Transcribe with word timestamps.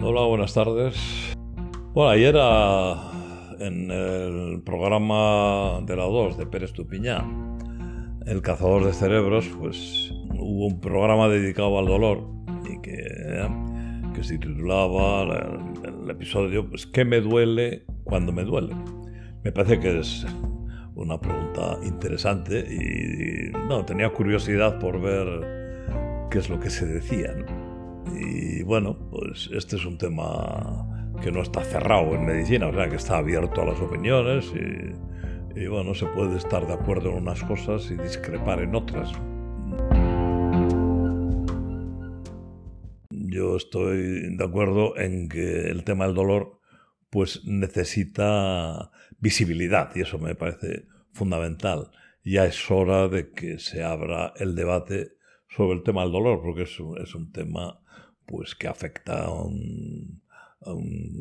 Hola, 0.00 0.22
buenas 0.22 0.52
tardes. 0.52 0.96
Bueno, 1.94 2.10
ayer 2.10 2.34
ah, 2.38 3.12
en 3.60 3.90
el 3.90 4.62
programa 4.62 5.80
de 5.86 5.96
la 5.96 6.04
2 6.04 6.36
de 6.36 6.46
Pérez 6.46 6.72
Tupiñá, 6.72 7.24
El 8.26 8.42
cazador 8.42 8.84
de 8.84 8.92
cerebros, 8.92 9.48
pues 9.58 10.12
hubo 10.30 10.66
un 10.66 10.80
programa 10.80 11.28
dedicado 11.28 11.78
al 11.78 11.86
dolor 11.86 12.26
y 12.64 12.80
que, 12.82 12.98
que 14.14 14.24
se 14.24 14.38
titulaba 14.38 15.22
el, 15.22 16.10
episodio 16.10 16.68
pues, 16.68 16.86
¿Qué 16.86 17.04
me 17.04 17.20
duele 17.20 17.84
cuando 18.02 18.32
me 18.32 18.44
duele? 18.44 18.74
Me 19.44 19.52
parece 19.52 19.78
que 19.78 20.00
es 20.00 20.26
una 20.96 21.20
pregunta 21.20 21.78
interesante 21.84 22.60
y, 22.60 23.52
no, 23.68 23.84
tenía 23.84 24.10
curiosidad 24.10 24.78
por 24.80 25.00
ver 25.00 26.28
qué 26.30 26.38
es 26.38 26.50
lo 26.50 26.58
que 26.58 26.70
se 26.70 26.84
decía. 26.84 27.32
Y 28.12 28.62
bueno, 28.62 28.98
pues 29.10 29.50
este 29.52 29.76
es 29.76 29.84
un 29.84 29.98
tema 29.98 30.86
que 31.22 31.30
no 31.30 31.42
está 31.42 31.62
cerrado 31.64 32.14
en 32.14 32.26
medicina, 32.26 32.68
o 32.68 32.72
sea, 32.72 32.88
que 32.88 32.96
está 32.96 33.18
abierto 33.18 33.62
a 33.62 33.66
las 33.66 33.80
opiniones 33.80 34.52
y, 34.54 35.60
y 35.60 35.66
bueno, 35.68 35.94
se 35.94 36.06
puede 36.06 36.36
estar 36.36 36.66
de 36.66 36.74
acuerdo 36.74 37.10
en 37.10 37.16
unas 37.16 37.42
cosas 37.44 37.90
y 37.90 37.96
discrepar 37.96 38.60
en 38.60 38.74
otras. 38.74 39.12
Yo 43.10 43.56
estoy 43.56 44.36
de 44.36 44.44
acuerdo 44.44 44.96
en 44.96 45.28
que 45.28 45.70
el 45.70 45.84
tema 45.84 46.06
del 46.06 46.14
dolor 46.14 46.60
pues 47.10 47.44
necesita 47.44 48.90
visibilidad 49.20 49.94
y 49.94 50.00
eso 50.00 50.18
me 50.18 50.34
parece 50.34 50.86
fundamental. 51.12 51.90
Ya 52.24 52.44
es 52.44 52.70
hora 52.70 53.08
de 53.08 53.30
que 53.30 53.58
se 53.58 53.84
abra 53.84 54.32
el 54.36 54.54
debate 54.54 55.12
sobre 55.48 55.74
el 55.76 55.82
tema 55.82 56.02
del 56.02 56.12
dolor, 56.12 56.42
porque 56.42 56.62
es 56.62 56.80
un, 56.80 57.00
es 57.00 57.14
un 57.14 57.30
tema 57.30 57.80
pues, 58.26 58.54
que 58.54 58.68
afecta 58.68 59.24
a 59.24 59.32
un, 59.32 60.22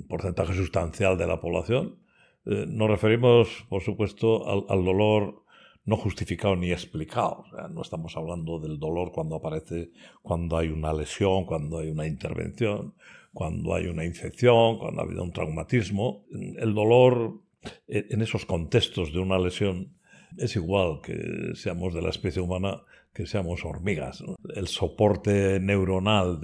porcentaje 0.08 0.54
sustancial 0.54 1.18
de 1.18 1.28
la 1.28 1.42
población. 1.42 1.98
Eh, 2.46 2.66
nos 2.68 2.90
referimos, 2.90 3.66
por 3.70 3.82
supuesto, 3.82 4.48
al, 4.50 4.66
al, 4.70 4.86
dolor 4.86 5.44
no 5.86 5.98
justificado 5.98 6.56
ni 6.56 6.72
explicado. 6.72 7.44
no 7.72 7.81
estamos 7.81 8.16
hablando 8.16 8.59
del 8.59 8.80
dolor 8.80 9.12
cuando 9.12 9.36
aparece, 9.36 9.92
cuando 10.22 10.58
hay 10.58 10.70
una 10.70 10.94
lesión, 10.94 11.46
cuando 11.46 11.80
hay 11.80 11.90
una 11.90 12.08
intervención, 12.08 12.94
cuando 13.34 13.76
hay 13.76 13.88
una 13.88 14.06
infección, 14.06 14.78
cuando 14.80 15.02
ha 15.02 15.06
habido 15.06 15.24
un 15.24 15.34
traumatismo. 15.34 16.26
El 16.31 16.74
dolor 16.74 17.42
en 17.88 18.22
esos 18.22 18.46
contextos 18.46 19.12
de 19.12 19.20
una 19.20 19.40
lesión 19.40 19.98
es 20.38 20.56
igual 20.56 21.02
que 21.02 21.52
seamos 21.56 21.94
de 21.94 22.02
la 22.02 22.09
especie 22.09 22.42
humana 22.42 22.84
que 23.14 23.25
seamos 23.25 23.64
hormigas. 23.64 24.23
El 24.56 24.67
soporte 24.67 25.59
neuronal 25.59 26.39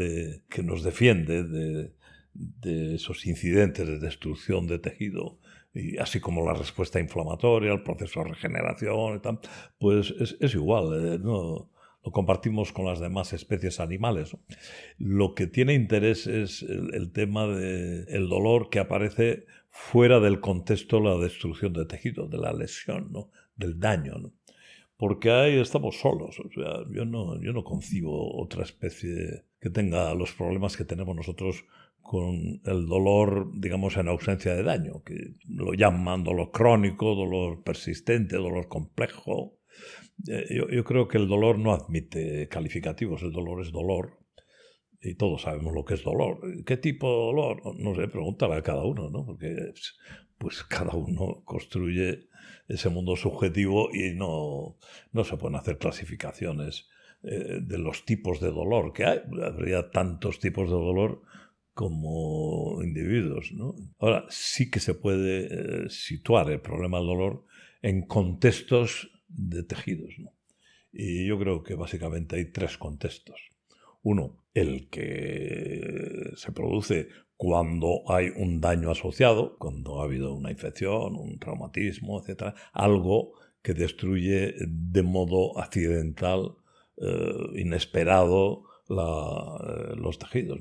que 0.49 0.63
nos 0.63 0.83
defiende 0.83 1.43
de, 1.43 2.95
esos 2.95 3.25
incidentes 3.25 3.87
de 3.87 3.99
destrucción 3.99 4.67
de 4.67 4.79
tejido, 4.79 5.39
y 5.73 5.97
así 5.97 6.19
como 6.19 6.45
la 6.45 6.53
respuesta 6.53 6.99
inflamatoria, 6.99 7.73
el 7.73 7.83
proceso 7.83 8.21
de 8.21 8.29
regeneración, 8.29 9.17
y 9.17 9.19
tal, 9.19 9.39
pues 9.77 10.13
es, 10.39 10.55
igual. 10.55 11.13
Eh, 11.15 11.19
no, 11.19 11.69
lo 12.03 12.11
compartimos 12.11 12.71
con 12.71 12.85
las 12.85 12.99
demás 12.99 13.33
especies 13.33 13.79
animales. 13.79 14.37
Lo 14.97 15.35
que 15.35 15.47
tiene 15.47 15.73
interés 15.73 16.27
es 16.27 16.63
el, 16.63 17.11
tema 17.11 17.47
del 17.47 18.05
el 18.07 18.29
dolor 18.29 18.69
que 18.69 18.79
aparece 18.79 19.45
fuera 19.69 20.19
del 20.19 20.39
contexto 20.39 20.97
de 20.97 21.03
la 21.03 21.17
destrucción 21.17 21.73
de 21.73 21.85
tejido, 21.85 22.27
de 22.27 22.37
la 22.37 22.53
lesión, 22.53 23.11
del 23.55 23.79
daño. 23.79 24.31
Porque 24.99 25.31
ahí 25.31 25.57
estamos 25.57 25.97
solos. 25.97 26.37
O 26.41 26.49
sea, 26.53 26.83
yo 26.91 27.05
no, 27.05 27.41
yo 27.41 27.53
no 27.53 27.63
concibo 27.63 28.37
otra 28.37 28.63
especie 28.63 29.45
que 29.61 29.69
tenga 29.69 30.13
los 30.13 30.33
problemas 30.33 30.75
que 30.75 30.83
tenemos 30.83 31.15
nosotros 31.15 31.63
con 32.01 32.59
el 32.65 32.85
dolor, 32.85 33.49
digamos, 33.55 33.95
en 33.95 34.09
ausencia 34.09 34.53
de 34.53 34.63
daño, 34.63 35.01
que 35.05 35.35
lo 35.47 35.73
llaman 35.73 36.25
dolor 36.25 36.51
crónico, 36.51 37.15
dolor 37.15 37.63
persistente, 37.63 38.35
dolor 38.35 38.67
complejo, 38.67 39.59
eh, 40.27 40.45
yo, 40.73 40.83
creo 40.83 41.07
que 41.07 41.17
el 41.17 41.29
dolor 41.29 41.57
no 41.57 41.73
admite 41.73 42.49
calificativos, 42.49 43.23
el 43.23 43.31
dolor 43.31 43.61
es 43.61 43.71
dolor. 43.71 44.19
Y 45.01 45.15
todos 45.15 45.43
sabemos 45.43 45.73
lo 45.73 45.85
que 45.85 45.93
es 45.93 46.03
dolor. 46.03 46.41
¿Qué 46.65 46.75
tipo 46.75 47.07
de 47.07 47.25
dolor? 47.27 47.79
No 47.79 47.95
sé, 47.95 48.09
pregúntale 48.09 48.55
a 48.55 48.63
cada 48.63 48.83
uno, 48.83 49.09
¿no? 49.09 49.25
Porque 49.25 49.71
pues 50.37 50.63
cada 50.63 50.93
uno 50.93 51.41
construye 51.45 52.28
ese 52.69 52.89
mundo 52.89 53.15
subjetivo 53.15 53.89
y 53.93 54.13
no, 54.13 54.77
no 55.11 55.23
se 55.23 55.35
pueden 55.37 55.57
hacer 55.57 55.77
clasificaciones 55.77 56.87
eh, 57.23 57.59
de 57.61 57.77
los 57.77 58.05
tipos 58.05 58.39
de 58.39 58.51
dolor 58.51 58.93
que 58.93 59.05
hay. 59.05 59.21
Habría 59.43 59.89
tantos 59.89 60.39
tipos 60.39 60.69
de 60.69 60.75
dolor 60.75 61.21
como 61.73 62.81
individuos. 62.83 63.51
¿no? 63.51 63.75
Ahora, 63.97 64.25
sí 64.29 64.69
que 64.69 64.79
se 64.79 64.93
puede 64.93 65.47
eh, 65.85 65.89
situar 65.89 66.49
el 66.51 66.61
problema 66.61 66.99
del 66.99 67.07
dolor 67.07 67.45
en 67.81 68.05
contextos 68.05 69.11
de 69.27 69.63
tejidos. 69.63 70.15
Y 70.91 71.25
yo 71.25 71.39
creo 71.39 71.63
que 71.63 71.75
básicamente 71.75 72.35
hay 72.35 72.51
tres 72.51 72.77
contextos. 72.77 73.39
Uno, 74.01 74.45
el 74.53 74.89
que 74.89 76.31
se 76.35 76.51
produce 76.51 77.09
cuando 77.39 78.01
hay 78.09 78.33
un 78.35 78.59
daño 78.59 78.91
asociado, 78.91 79.57
cuando 79.59 80.01
ha 80.01 80.03
habido 80.03 80.33
una 80.33 80.51
infección, 80.51 81.15
un 81.15 81.39
traumatismo, 81.39 82.21
etc. 82.21 82.53
Algo 82.73 83.31
que 83.61 83.73
destruye 83.73 84.55
de 84.67 85.03
modo 85.03 85.57
accidental, 85.57 86.57
eh, 86.97 87.33
inesperado, 87.55 88.63
eh, 88.89 89.95
los 89.95 90.19
tejidos. 90.19 90.59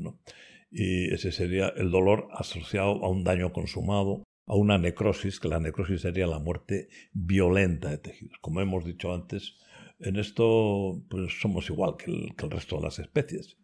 Y 0.71 1.13
ese 1.13 1.33
sería 1.33 1.67
el 1.71 1.91
dolor 1.91 2.29
asociado 2.31 3.05
a 3.05 3.09
un 3.09 3.25
daño 3.25 3.53
consumado, 3.53 4.23
a 4.47 4.55
una 4.55 4.79
necrosis, 4.79 5.41
que 5.41 5.49
la 5.49 5.59
necrosis 5.59 6.03
sería 6.03 6.29
la 6.29 6.39
muerte 6.39 6.91
violenta 7.13 7.91
de 7.91 7.99
tejidos. 7.99 8.39
Como 8.41 8.61
hemos 8.61 8.85
dicho 8.85 9.13
antes, 9.13 9.57
en 9.99 10.15
esto 10.15 11.03
pues 11.11 11.41
somos 11.41 11.69
igual 11.71 11.97
que 11.97 12.13
el, 12.13 12.51
resto 12.51 12.77
de 12.77 12.83
las 12.83 13.01
especies. 13.01 13.59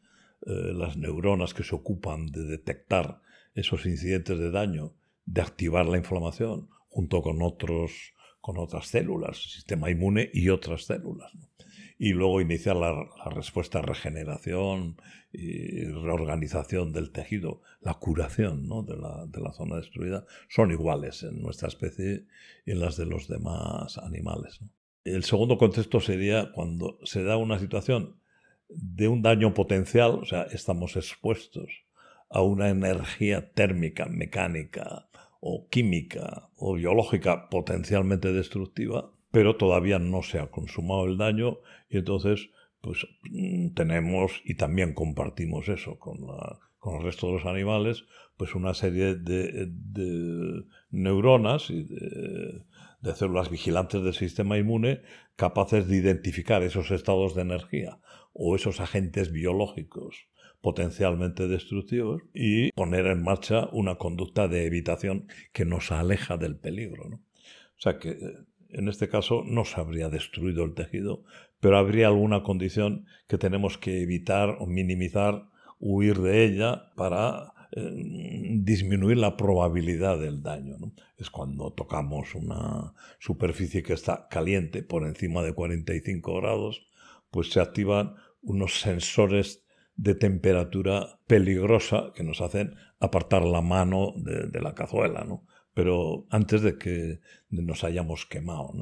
Eh, 0.46 0.72
las 0.74 0.96
neuronas 0.96 1.54
que 1.54 1.64
se 1.64 1.74
ocupan 1.74 2.26
de 2.26 2.44
detectar 2.44 3.20
esos 3.54 3.86
incidentes 3.86 4.38
de 4.38 4.50
daño, 4.50 4.94
de 5.24 5.42
activar 5.42 5.86
la 5.86 5.98
inflamación, 5.98 6.68
junto 6.88 7.22
con, 7.22 7.42
otros, 7.42 8.12
con 8.40 8.58
otras 8.58 8.88
células, 8.88 9.38
sistema 9.38 9.90
inmune 9.90 10.30
y 10.32 10.48
otras 10.48 10.84
células 10.84 11.32
y 11.98 12.12
luego 12.12 12.40
iniciar 12.40 12.76
la, 12.76 13.08
respuesta 13.34 13.78
a 13.78 13.82
regeneración 13.82 14.96
y 15.32 15.84
reorganización 15.84 16.92
del 16.92 17.10
tejido, 17.10 17.62
la 17.80 17.94
curación 17.94 18.68
de, 18.86 18.96
la, 18.96 19.52
zona 19.52 19.76
destruida, 19.76 20.26
son 20.48 20.70
iguales 20.70 21.22
en 21.22 21.40
nuestra 21.40 21.68
especie 21.68 22.26
y 22.66 22.72
en 22.72 22.80
las 22.80 22.96
de 22.96 23.06
los 23.06 23.28
demás 23.28 23.98
animales. 23.98 24.60
El 25.04 25.24
segundo 25.24 25.58
contexto 25.58 26.00
sería 26.00 26.52
cuando 26.52 26.98
se 27.04 27.22
da 27.24 27.36
una 27.36 27.58
situación 27.58 28.16
de 28.76 29.08
un 29.08 29.22
daño 29.22 29.54
potencial, 29.54 30.18
o 30.22 30.24
sea, 30.24 30.42
estamos 30.44 30.96
expuestos 30.96 31.84
a 32.28 32.42
una 32.42 32.68
energía 32.68 33.52
térmica, 33.52 34.06
mecánica 34.06 35.08
o 35.40 35.68
química 35.68 36.48
o 36.56 36.74
biológica 36.74 37.48
potencialmente 37.48 38.32
destructiva, 38.32 39.12
pero 39.30 39.56
todavía 39.56 39.98
no 39.98 40.22
se 40.22 40.38
ha 40.38 40.50
consumado 40.50 41.04
el 41.04 41.18
daño 41.18 41.58
y 41.88 41.98
entonces 41.98 42.50
pues 42.80 43.06
mm, 43.30 43.74
tenemos 43.74 44.42
y 44.44 44.56
también 44.56 44.94
compartimos 44.94 45.68
eso 45.68 45.98
con, 45.98 46.18
con 46.78 46.96
el 46.96 47.02
resto 47.02 47.28
de 47.28 47.34
los 47.34 47.46
animales, 47.46 48.04
pues 48.36 48.54
una 48.54 48.74
serie 48.74 49.14
de, 49.14 49.70
neuronas 50.90 51.70
y 51.70 51.84
de, 51.84 52.64
de, 53.00 53.14
células 53.14 53.48
vigilantes 53.48 54.02
del 54.02 54.14
sistema 54.14 54.58
inmune 54.58 55.02
capaces 55.36 55.88
de 55.88 55.96
identificar 55.96 56.62
esos 56.62 56.90
estados 56.90 57.34
de 57.34 57.42
energía 57.42 57.98
o 58.34 58.56
esos 58.56 58.80
agentes 58.80 59.32
biológicos 59.32 60.28
potencialmente 60.60 61.46
destructivos 61.46 62.22
y 62.32 62.72
poner 62.72 63.06
en 63.06 63.22
marcha 63.22 63.68
una 63.72 63.96
conducta 63.96 64.48
de 64.48 64.66
evitación 64.66 65.28
que 65.52 65.64
nos 65.64 65.92
aleja 65.92 66.36
del 66.36 66.56
peligro. 66.56 67.04
O 67.04 67.20
sea 67.76 67.98
que 67.98 68.16
en 68.70 68.88
este 68.88 69.08
caso 69.08 69.44
no 69.46 69.64
se 69.64 69.80
habría 69.80 70.08
destruido 70.08 70.64
el 70.64 70.74
tejido, 70.74 71.22
pero 71.60 71.78
habría 71.78 72.08
alguna 72.08 72.42
condición 72.42 73.06
que 73.28 73.38
tenemos 73.38 73.78
que 73.78 74.02
evitar 74.02 74.56
o 74.58 74.66
minimizar, 74.66 75.48
huir 75.78 76.18
de 76.20 76.44
ella 76.44 76.92
para 76.96 77.52
eh, 77.72 77.90
disminuir 78.60 79.18
la 79.18 79.36
probabilidad 79.36 80.18
del 80.18 80.42
daño. 80.42 80.76
Es 81.18 81.30
cuando 81.30 81.72
tocamos 81.72 82.34
una 82.34 82.94
superficie 83.18 83.82
que 83.82 83.92
está 83.92 84.28
caliente 84.28 84.82
por 84.82 85.04
encima 85.04 85.42
de 85.42 85.52
45 85.52 86.40
grados, 86.40 86.86
pues 87.30 87.50
se 87.50 87.60
activan 87.60 88.14
unos 88.44 88.80
sensores 88.80 89.64
de 89.96 90.14
temperatura 90.14 91.20
peligrosa 91.26 92.12
que 92.14 92.24
nos 92.24 92.40
hacen 92.40 92.74
apartar 93.00 93.44
la 93.44 93.60
mano 93.60 94.12
de, 94.16 94.60
la 94.60 94.74
cazuela. 94.74 95.24
¿no? 95.24 95.46
pero 95.74 96.26
antes 96.30 96.62
de 96.62 96.78
que 96.78 97.20
nos 97.50 97.84
hayamos 97.84 98.24
quemado. 98.26 98.72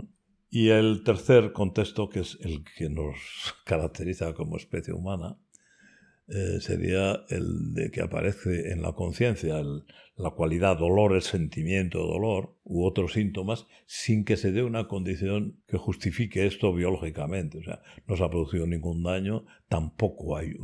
Y 0.50 0.68
el 0.68 1.02
tercer 1.02 1.52
contexto, 1.52 2.10
que 2.10 2.20
es 2.20 2.38
el 2.42 2.62
que 2.76 2.90
nos 2.90 3.16
caracteriza 3.64 4.34
como 4.34 4.58
especie 4.58 4.92
humana, 4.92 5.38
eh, 6.28 6.60
sería 6.60 7.24
el 7.28 7.74
de 7.74 7.90
que 7.90 8.00
aparece 8.00 8.72
en 8.72 8.82
la 8.82 8.92
conciencia 8.92 9.60
la 10.16 10.30
cualidad 10.30 10.78
dolor, 10.78 11.14
el 11.14 11.22
sentimiento 11.22 12.06
dolor 12.06 12.54
u 12.64 12.84
otros 12.84 13.14
síntomas 13.14 13.66
sin 13.86 14.24
que 14.24 14.36
se 14.36 14.52
dé 14.52 14.62
una 14.62 14.86
condición 14.86 15.60
que 15.66 15.78
justifique 15.78 16.46
esto 16.46 16.72
biológicamente. 16.72 17.58
O 17.58 17.62
sea, 17.62 17.82
no 18.06 18.16
se 18.16 18.24
ha 18.24 18.30
producido 18.30 18.66
ningún 18.66 19.02
daño, 19.02 19.44
tampoco 19.68 20.36
hay 20.36 20.54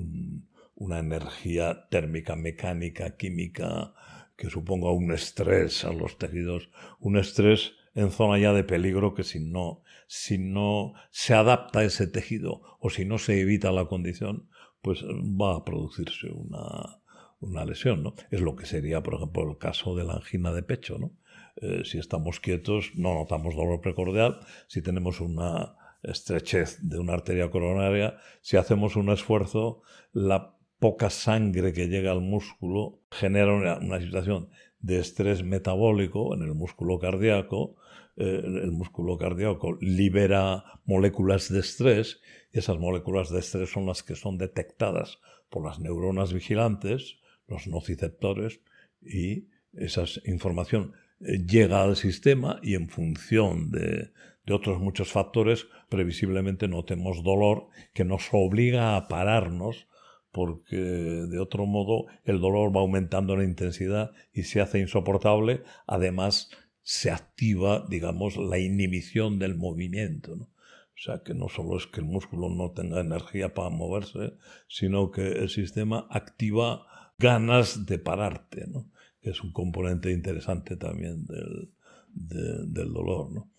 una 0.75 1.01
energía 1.01 1.89
térmica, 1.91 2.37
mecánica, 2.37 3.17
química 3.17 3.95
que 4.37 4.51
suponga 4.51 4.93
un 4.93 5.13
estrés 5.13 5.85
a 5.85 5.93
los 5.93 6.17
tejidos, 6.19 6.71
un 7.01 7.17
estrés 7.17 7.73
en 7.95 8.13
zona 8.13 8.39
ya 8.39 8.53
de 8.53 8.63
peligro 8.63 9.15
que 9.15 9.25
si 9.25 9.41
no, 9.41 9.83
si 10.07 10.39
no 10.39 10.93
se 11.11 11.35
adapta 11.35 11.83
ese 11.83 12.07
tejido 12.07 12.63
o 12.79 12.91
si 12.91 13.05
no 13.05 13.19
se 13.19 13.41
evita 13.41 13.73
la 13.73 13.87
condición, 13.87 14.49
pues 14.89 15.05
va 15.05 15.55
a 15.55 15.65
producirse 15.67 16.31
una, 16.31 17.03
una 17.41 17.67
lesión, 17.67 18.03
¿no? 18.03 18.15
Es 18.31 18.41
lo 18.41 18.57
que 18.57 18.65
sería, 18.65 19.03
por 19.03 19.17
ejemplo, 19.17 19.47
el 19.47 19.59
caso 19.59 19.95
de 19.95 20.03
la 20.03 20.15
angina 20.15 20.51
de 20.51 20.63
pecho, 20.63 20.97
¿no? 20.99 21.13
Eh, 21.57 21.83
si 21.85 21.99
estamos 21.99 22.41
quietos, 22.41 22.93
no 22.95 23.13
notamos 23.13 23.55
dolor 23.55 23.83
precordial. 23.83 24.41
Si 24.67 24.81
tenemos 24.81 25.21
una 25.21 25.77
estrechez 26.03 26.79
de 26.89 26.99
una 26.99 27.13
arteria 27.13 27.51
coronaria, 27.51 28.17
si 28.41 28.57
hacemos 28.57 28.97
un 28.97 29.11
esfuerzo, 29.11 29.83
la 30.15 30.57
poca 30.79 31.11
sangre 31.11 31.75
que 31.75 31.89
llega 31.89 32.11
al 32.11 32.23
músculo 32.23 33.03
genera 33.11 33.53
una, 33.53 34.01
situación 34.01 34.49
de 34.81 35.01
estrés 35.01 35.45
metabólico 35.45 36.35
en 36.35 36.41
el 36.41 36.55
músculo 36.55 36.99
cardíaco. 36.99 37.77
Eh, 38.21 38.43
el 38.45 38.73
músculo 38.73 39.17
cardíaco 39.17 39.79
libera 39.81 40.65
moléculas 40.85 41.53
de 41.53 41.61
estrés 41.61 42.21
y 42.53 42.59
esas 42.59 42.77
moléculas 42.77 43.31
de 43.31 43.39
estrés 43.39 43.71
son 43.71 43.87
las 43.87 44.03
que 44.03 44.17
son 44.17 44.39
detectadas 44.39 45.21
por 45.49 45.65
las 45.65 45.79
neuronas 45.79 46.33
vigilantes, 46.33 47.19
los 47.47 47.69
nociceptores, 47.69 48.61
y 49.01 49.47
esa 49.73 50.03
información 50.25 50.95
eh, 51.21 51.45
llega 51.47 51.85
al 51.85 51.95
sistema 51.95 52.59
y 52.61 52.75
en 52.75 52.89
función 52.89 53.71
de, 53.71 54.11
otros 54.51 54.81
muchos 54.81 55.13
factores, 55.13 55.69
previsiblemente 55.89 56.67
notemos 56.67 57.23
dolor 57.23 57.69
que 57.93 58.05
nos 58.05 58.31
obliga 58.33 58.97
a 58.97 59.07
pararnos 59.07 59.87
porque 60.33 60.77
de 60.77 61.39
otro 61.39 61.67
modo 61.67 62.07
el 62.25 62.41
dolor 62.41 62.75
va 62.75 62.81
aumentando 62.81 63.35
en 63.35 63.49
intensidad 63.49 64.11
y 64.33 64.45
se 64.45 64.61
hace 64.61 64.79
insoportable, 64.81 65.63
además 65.87 66.51
se 66.89 67.11
activa, 67.11 67.85
digamos, 67.87 68.39
la 68.39 68.59
inhibición 68.59 69.39
del 69.39 69.57
movimiento. 69.57 70.37
¿no? 70.37 70.45
O 70.45 70.97
sea, 70.97 71.23
que 71.23 71.35
no 71.35 71.51
solo 71.51 71.77
es 71.77 71.87
que 71.87 72.01
el 72.01 72.07
músculo 72.07 72.49
no 72.49 72.71
tenga 72.71 73.03
energía 73.03 73.53
para 73.53 73.69
moverse, 73.69 74.39
sino 74.69 75.11
que 75.11 75.33
el 75.33 75.51
sistema 75.51 76.07
activa 76.09 77.13
ganas 77.19 77.85
de 77.85 77.99
pararte, 77.99 78.67
¿no? 78.69 78.91
que 79.21 79.29
es 79.29 79.43
un 79.43 79.53
componente 79.53 80.13
interesante 80.13 80.77
también 80.77 81.27
del, 81.27 81.75
del 82.15 82.91
dolor. 82.91 83.33
¿no? 83.33 83.53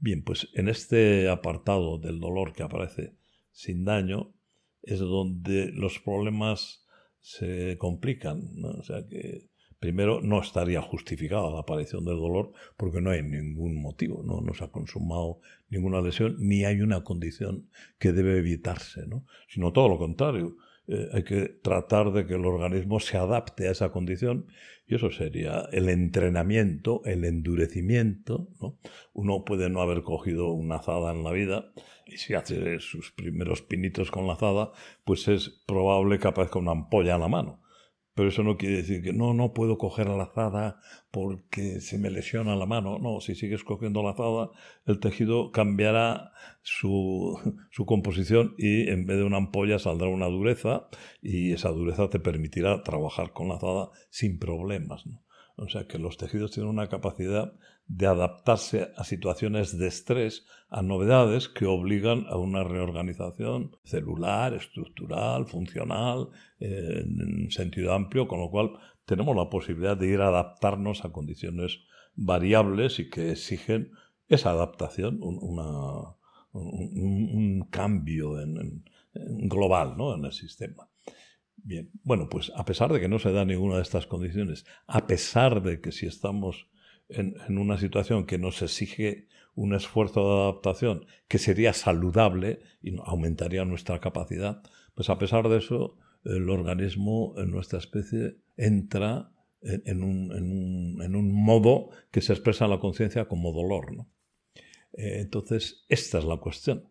Bien, 0.00 0.24
pues 0.24 0.48
en 0.54 0.68
este 0.68 1.28
apartado 1.28 1.98
del 1.98 2.18
dolor 2.18 2.52
que 2.52 2.64
aparece 2.64 3.14
sin 3.52 3.84
daño, 3.84 4.34
es 4.82 4.98
donde 4.98 5.70
los 5.70 6.00
problemas 6.00 6.84
se 7.20 7.78
complican. 7.78 8.42
O 8.64 8.82
sea 8.82 9.06
que 9.06 9.51
primero 9.82 10.20
no 10.22 10.40
estaría 10.40 10.80
justificada 10.80 11.50
la 11.50 11.58
aparición 11.58 12.04
del 12.04 12.14
dolor 12.14 12.52
porque 12.76 13.00
no 13.00 13.10
hay 13.10 13.24
ningún 13.24 13.82
motivo, 13.82 14.22
no, 14.24 14.40
no 14.40 14.54
se 14.54 14.62
ha 14.62 14.68
consumado 14.68 15.40
ninguna 15.70 16.00
lesión 16.00 16.36
ni 16.38 16.64
hay 16.64 16.82
una 16.82 17.02
condición 17.02 17.68
que 17.98 18.12
debe 18.12 18.38
evitarse, 18.38 19.08
¿no? 19.08 19.26
sino 19.48 19.72
todo 19.72 19.88
lo 19.88 19.98
contrario. 19.98 20.56
Eh, 20.86 21.08
hay 21.12 21.24
que 21.24 21.48
tratar 21.48 22.12
de 22.12 22.26
que 22.26 22.34
el 22.34 22.44
organismo 22.44 23.00
se 23.00 23.16
adapte 23.16 23.66
a 23.66 23.72
esa 23.72 23.90
condición 23.90 24.46
y 24.86 24.94
eso 24.94 25.10
sería 25.10 25.68
el 25.72 25.88
entrenamiento, 25.88 27.02
el 27.04 27.24
endurecimiento. 27.24 28.50
¿no? 28.60 28.78
Uno 29.14 29.44
puede 29.44 29.68
no 29.68 29.80
haber 29.80 30.02
cogido 30.02 30.52
una 30.52 30.76
azada 30.76 31.10
en 31.10 31.24
la 31.24 31.32
vida 31.32 31.72
y 32.06 32.18
si 32.18 32.34
hace 32.34 32.78
sus 32.78 33.10
primeros 33.10 33.62
pinitos 33.62 34.12
con 34.12 34.28
la 34.28 34.34
azada, 34.34 34.70
pues 35.04 35.26
es 35.26 35.48
probable 35.66 36.20
que 36.20 36.28
aparezca 36.28 36.60
una 36.60 36.70
ampolla 36.70 37.16
en 37.16 37.20
la 37.20 37.28
mano. 37.28 37.61
Pero 38.14 38.28
eso 38.28 38.42
no 38.42 38.58
quiere 38.58 38.76
decir 38.76 39.02
que 39.02 39.12
no, 39.12 39.32
no 39.32 39.54
puedo 39.54 39.78
coger 39.78 40.08
la 40.08 40.24
azada 40.24 40.80
porque 41.10 41.80
se 41.80 41.98
me 41.98 42.10
lesiona 42.10 42.56
la 42.56 42.66
mano. 42.66 42.98
No, 42.98 43.20
si 43.20 43.34
sigues 43.34 43.64
cogiendo 43.64 44.02
la 44.02 44.10
azada, 44.10 44.50
el 44.86 45.00
tejido 45.00 45.50
cambiará 45.50 46.32
su, 46.62 47.38
su 47.70 47.86
composición 47.86 48.54
y 48.58 48.88
en 48.90 49.06
vez 49.06 49.16
de 49.16 49.24
una 49.24 49.38
ampolla 49.38 49.78
saldrá 49.78 50.08
una 50.08 50.26
dureza 50.26 50.88
y 51.22 51.52
esa 51.52 51.70
dureza 51.70 52.10
te 52.10 52.20
permitirá 52.20 52.82
trabajar 52.82 53.32
con 53.32 53.48
la 53.48 53.56
azada 53.56 53.90
sin 54.10 54.38
problemas. 54.38 55.04
O 55.62 55.68
sea 55.68 55.86
que 55.86 55.98
los 55.98 56.16
tejidos 56.16 56.50
tienen 56.50 56.70
una 56.70 56.88
capacidad 56.88 57.52
de 57.86 58.06
adaptarse 58.06 58.90
a 58.96 59.04
situaciones 59.04 59.78
de 59.78 59.86
estrés, 59.86 60.44
a 60.68 60.82
novedades 60.82 61.48
que 61.48 61.66
obligan 61.66 62.26
a 62.28 62.36
una 62.36 62.64
reorganización 62.64 63.76
celular, 63.84 64.54
estructural, 64.54 65.46
funcional, 65.46 66.30
en 66.58 67.50
sentido 67.50 67.92
amplio, 67.92 68.26
con 68.26 68.40
lo 68.40 68.50
cual 68.50 68.72
tenemos 69.04 69.36
la 69.36 69.50
posibilidad 69.50 69.96
de 69.96 70.08
ir 70.08 70.20
a 70.20 70.28
adaptarnos 70.28 71.04
a 71.04 71.12
condiciones 71.12 71.80
variables 72.14 72.98
y 72.98 73.08
que 73.08 73.30
exigen 73.30 73.92
esa 74.28 74.50
adaptación, 74.50 75.18
un, 75.22 76.08
cambio 77.70 78.34
global 79.14 79.96
¿no? 79.96 80.14
en 80.14 80.24
el 80.24 80.32
sistema. 80.32 80.91
Bien, 81.64 81.90
bueno, 82.02 82.28
pues 82.28 82.50
a 82.56 82.64
pesar 82.64 82.92
de 82.92 83.00
que 83.00 83.08
no 83.08 83.18
se 83.18 83.30
da 83.30 83.44
ninguna 83.44 83.76
de 83.76 83.82
estas 83.82 84.06
condiciones, 84.06 84.64
a 84.86 85.06
pesar 85.06 85.62
de 85.62 85.80
que 85.80 85.92
si 85.92 86.06
estamos 86.06 86.68
en, 87.08 87.36
una 87.56 87.78
situación 87.78 88.26
que 88.26 88.38
nos 88.38 88.62
exige 88.62 89.28
un 89.54 89.74
esfuerzo 89.74 90.26
de 90.26 90.42
adaptación 90.42 91.06
que 91.28 91.38
sería 91.38 91.72
saludable 91.72 92.60
y 92.82 92.96
aumentaría 93.04 93.64
nuestra 93.64 94.00
capacidad, 94.00 94.62
pues 94.94 95.08
a 95.08 95.18
pesar 95.18 95.48
de 95.48 95.58
eso, 95.58 95.96
el 96.24 96.50
organismo 96.50 97.34
en 97.36 97.50
nuestra 97.50 97.78
especie 97.78 98.38
entra 98.56 99.30
en, 99.62 100.02
un, 100.02 101.32
modo 101.32 101.90
que 102.10 102.20
se 102.20 102.32
expresa 102.32 102.64
en 102.64 102.72
la 102.72 102.80
conciencia 102.80 103.26
como 103.26 103.52
dolor. 103.52 103.94
¿no? 103.94 104.08
Eh, 104.94 105.20
entonces, 105.20 105.84
esta 105.88 106.18
es 106.18 106.24
la 106.24 106.38
cuestión. 106.38 106.88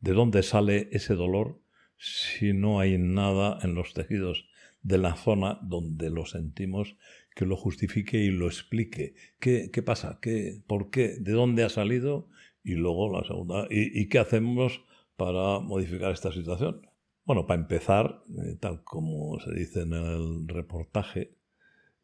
¿De 0.00 0.12
dónde 0.12 0.42
sale 0.42 0.88
ese 0.92 1.14
dolor 1.14 1.60
si 1.98 2.52
no 2.52 2.80
hay 2.80 2.98
nada 2.98 3.58
en 3.62 3.74
los 3.74 3.94
tejidos 3.94 4.46
de 4.82 4.98
la 4.98 5.16
zona 5.16 5.58
donde 5.62 6.10
lo 6.10 6.26
sentimos 6.26 6.96
que 7.34 7.44
lo 7.44 7.56
justifique 7.56 8.18
y 8.18 8.30
lo 8.30 8.46
explique. 8.46 9.14
¿Qué, 9.38 9.70
qué 9.70 9.82
pasa? 9.82 10.18
¿Qué, 10.22 10.62
¿Por 10.66 10.90
qué? 10.90 11.16
¿De 11.20 11.32
dónde 11.32 11.64
ha 11.64 11.68
salido? 11.68 12.28
Y 12.64 12.74
luego 12.74 13.12
la 13.12 13.24
segunda, 13.24 13.66
¿y, 13.70 14.08
qué 14.08 14.18
hacemos 14.18 14.82
para 15.16 15.60
modificar 15.60 16.12
esta 16.12 16.32
situación? 16.32 16.80
Bueno, 17.24 17.46
para 17.46 17.60
empezar, 17.60 18.22
eh, 18.28 18.56
tal 18.58 18.82
como 18.82 19.38
se 19.38 19.52
dice 19.54 19.82
en 19.82 19.92
el 19.92 20.48
reportaje, 20.48 21.36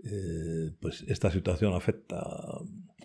eh, 0.05 0.71
pues 0.81 1.03
esta 1.09 1.31
situación 1.31 1.75
afecta 1.75 2.25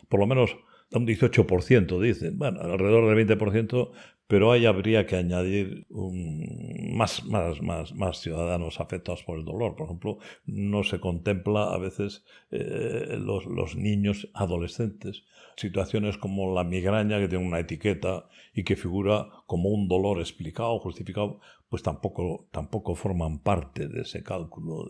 por 0.10 0.20
lo 0.20 0.28
menos 0.28 0.56
a 0.94 0.98
un 0.98 1.08
18%, 1.08 2.00
dicen. 2.00 2.38
Bueno, 2.38 2.62
alrededor 2.62 3.08
del 3.08 3.28
20%, 3.28 3.92
pero 4.28 4.52
ahí 4.52 4.66
habría 4.66 5.06
que 5.06 5.16
añadir 5.16 5.88
más, 5.90 7.24
más, 7.24 7.62
más, 7.62 7.94
más, 7.96 8.20
ciudadanos 8.20 8.82
afectados 8.82 9.24
por 9.24 9.40
el 9.40 9.46
dolor. 9.46 9.76
Por 9.76 9.86
ejemplo, 9.86 10.18
no 10.46 10.84
se 10.84 11.00
contempla 11.00 11.74
a 11.74 11.78
veces 11.78 12.26
eh, 12.52 13.18
los, 13.20 13.46
los, 13.46 13.76
niños 13.78 14.30
adolescentes. 14.34 15.24
Situaciones 15.56 16.18
como 16.18 16.54
la 16.54 16.66
migraña, 16.66 17.20
que 17.20 17.30
tiene 17.30 17.46
una 17.46 17.60
etiqueta 17.60 18.28
y 18.54 18.64
que 18.64 18.76
figura 18.76 19.30
como 19.46 19.70
un 19.70 19.88
dolor 19.88 20.20
explicado, 20.20 20.78
justificado, 20.80 21.40
pues 21.70 21.82
tampoco, 21.82 22.48
tampoco 22.52 22.96
forman 22.96 23.40
parte 23.40 23.88
de 23.88 24.02
ese 24.02 24.24
cálculo 24.24 24.88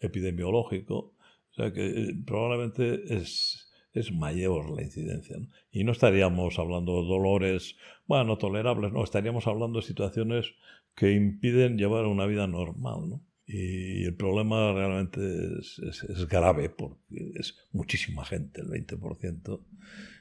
epidemiológico. 0.00 1.14
O 1.52 1.54
sea 1.54 1.72
que 1.72 1.86
eh, 1.86 2.14
probablemente 2.26 3.14
es, 3.14 3.61
es 3.92 4.12
mayor 4.12 4.70
la 4.70 4.82
incidencia. 4.82 5.36
Y 5.70 5.84
no 5.84 5.92
estaríamos 5.92 6.58
hablando 6.58 7.02
de 7.02 7.08
dolores, 7.08 7.76
bueno, 8.06 8.38
tolerables, 8.38 8.92
no, 8.92 9.04
estaríamos 9.04 9.46
hablando 9.46 9.80
de 9.80 9.86
situaciones 9.86 10.54
que 10.94 11.12
impiden 11.12 11.78
llevar 11.78 12.06
una 12.06 12.26
vida 12.26 12.46
normal. 12.46 13.08
¿no? 13.08 13.22
Y 13.46 14.04
el 14.04 14.14
problema 14.14 14.72
realmente 14.72 15.20
es, 15.58 15.78
es, 15.78 16.28
grave 16.28 16.70
porque 16.70 17.32
es 17.34 17.58
muchísima 17.72 18.24
gente, 18.24 18.62
el 18.62 18.68
20%. 18.68 19.60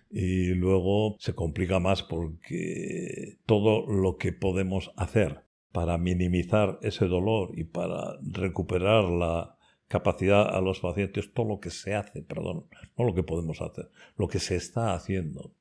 Y 0.10 0.54
luego 0.56 1.16
se 1.20 1.34
complica 1.34 1.80
más 1.80 2.04
porque 2.04 3.38
todo 3.46 3.88
lo 3.88 4.18
que 4.18 4.34
podemos 4.34 4.92
hacer 4.98 5.44
para 5.72 5.98
minimizar 5.98 6.80
ese 6.82 7.06
dolor 7.06 7.58
y 7.58 7.64
para 7.64 8.18
recuperar 8.22 9.06
la, 9.06 9.58
capacidad 9.92 10.56
a 10.56 10.62
los 10.62 10.80
pacientes 10.80 11.34
todo 11.34 11.46
lo 11.46 11.60
que 11.60 11.70
se 11.70 11.94
hace, 11.96 12.24
perdón, 12.24 12.66
no 12.98 13.04
lo 13.04 13.14
que 13.14 13.24
podemos 13.24 13.62
hacer, 13.62 13.90
lo 14.16 14.30
que 14.30 14.40
se 14.40 14.56
está 14.56 14.94
haciendo. 14.94 15.54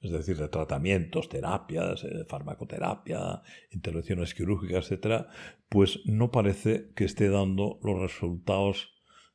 es 0.00 0.10
decir, 0.10 0.36
de 0.38 0.48
tratamientos, 0.48 1.28
terapias, 1.28 2.04
eh, 2.04 2.24
farmacoterapia, 2.26 3.42
intervenciones 3.70 4.34
quirúrgicas, 4.34 4.84
etcétera, 4.86 5.28
pues 5.68 6.00
no 6.06 6.30
parece 6.30 6.92
que 6.94 7.04
esté 7.04 7.28
dando 7.28 7.78
los 7.82 7.98
resultados 8.00 8.76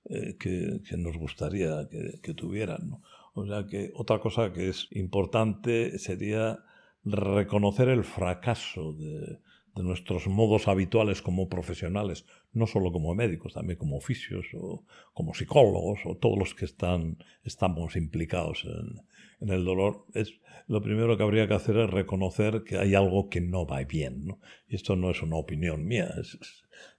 eh, 0.05 0.35
que, 0.37 0.97
nos 0.97 1.17
gustaría 1.17 1.87
que, 1.89 2.33
tuvieran. 2.33 3.01
O 3.33 3.45
sea 3.45 3.67
que 3.67 3.91
otra 3.95 4.19
cosa 4.19 4.51
que 4.51 4.69
es 4.69 4.87
importante 4.91 5.97
sería 5.99 6.59
reconocer 7.03 7.89
el 7.89 8.03
fracaso 8.03 8.93
de, 8.93 9.39
de 9.75 9.83
nuestros 9.83 10.27
modos 10.27 10.67
habituales 10.67 11.21
como 11.21 11.49
profesionales, 11.49 12.25
no 12.51 12.67
solo 12.67 12.91
como 12.91 13.15
médicos, 13.15 13.53
también 13.53 13.77
como 13.77 13.97
oficios 13.97 14.45
o 14.55 14.85
como 15.13 15.33
psicólogos 15.33 15.99
o 16.05 16.17
todos 16.17 16.37
los 16.37 16.55
que 16.55 16.65
están, 16.65 17.17
estamos 17.43 17.95
implicados 17.95 18.65
en, 18.65 19.01
en 19.41 19.49
el 19.49 19.63
dolor, 19.63 20.05
es 20.13 20.39
lo 20.67 20.81
primero 20.81 21.17
que 21.17 21.23
habría 21.23 21.47
que 21.47 21.55
hacer 21.55 21.77
es 21.77 21.89
reconocer 21.89 22.63
que 22.63 22.77
hay 22.77 22.93
algo 22.93 23.29
que 23.29 23.41
no 23.41 23.65
va 23.65 23.83
bien. 23.83 24.25
¿no? 24.25 24.39
Y 24.67 24.75
esto 24.75 24.95
no 24.95 25.09
es 25.09 25.21
una 25.21 25.37
opinión 25.37 25.85
mía, 25.85 26.13
es, 26.19 26.37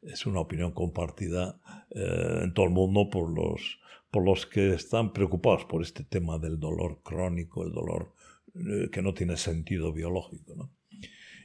es 0.02 0.26
una 0.26 0.40
opinión 0.40 0.72
compartida 0.72 1.60
eh, 1.90 2.40
en 2.42 2.54
todo 2.54 2.66
el 2.66 2.72
mundo 2.72 3.08
por 3.10 3.30
los, 3.32 3.78
por 4.10 4.24
los 4.24 4.46
que 4.46 4.74
están 4.74 5.12
preocupados 5.12 5.64
por 5.66 5.82
este 5.82 6.04
tema 6.04 6.38
del 6.38 6.58
dolor 6.58 7.00
crónico, 7.02 7.64
el 7.64 7.72
dolor 7.72 8.14
eh, 8.54 8.88
que 8.90 9.02
no 9.02 9.14
tiene 9.14 9.36
sentido 9.36 9.92
biológico. 9.92 10.54
¿no? 10.56 10.72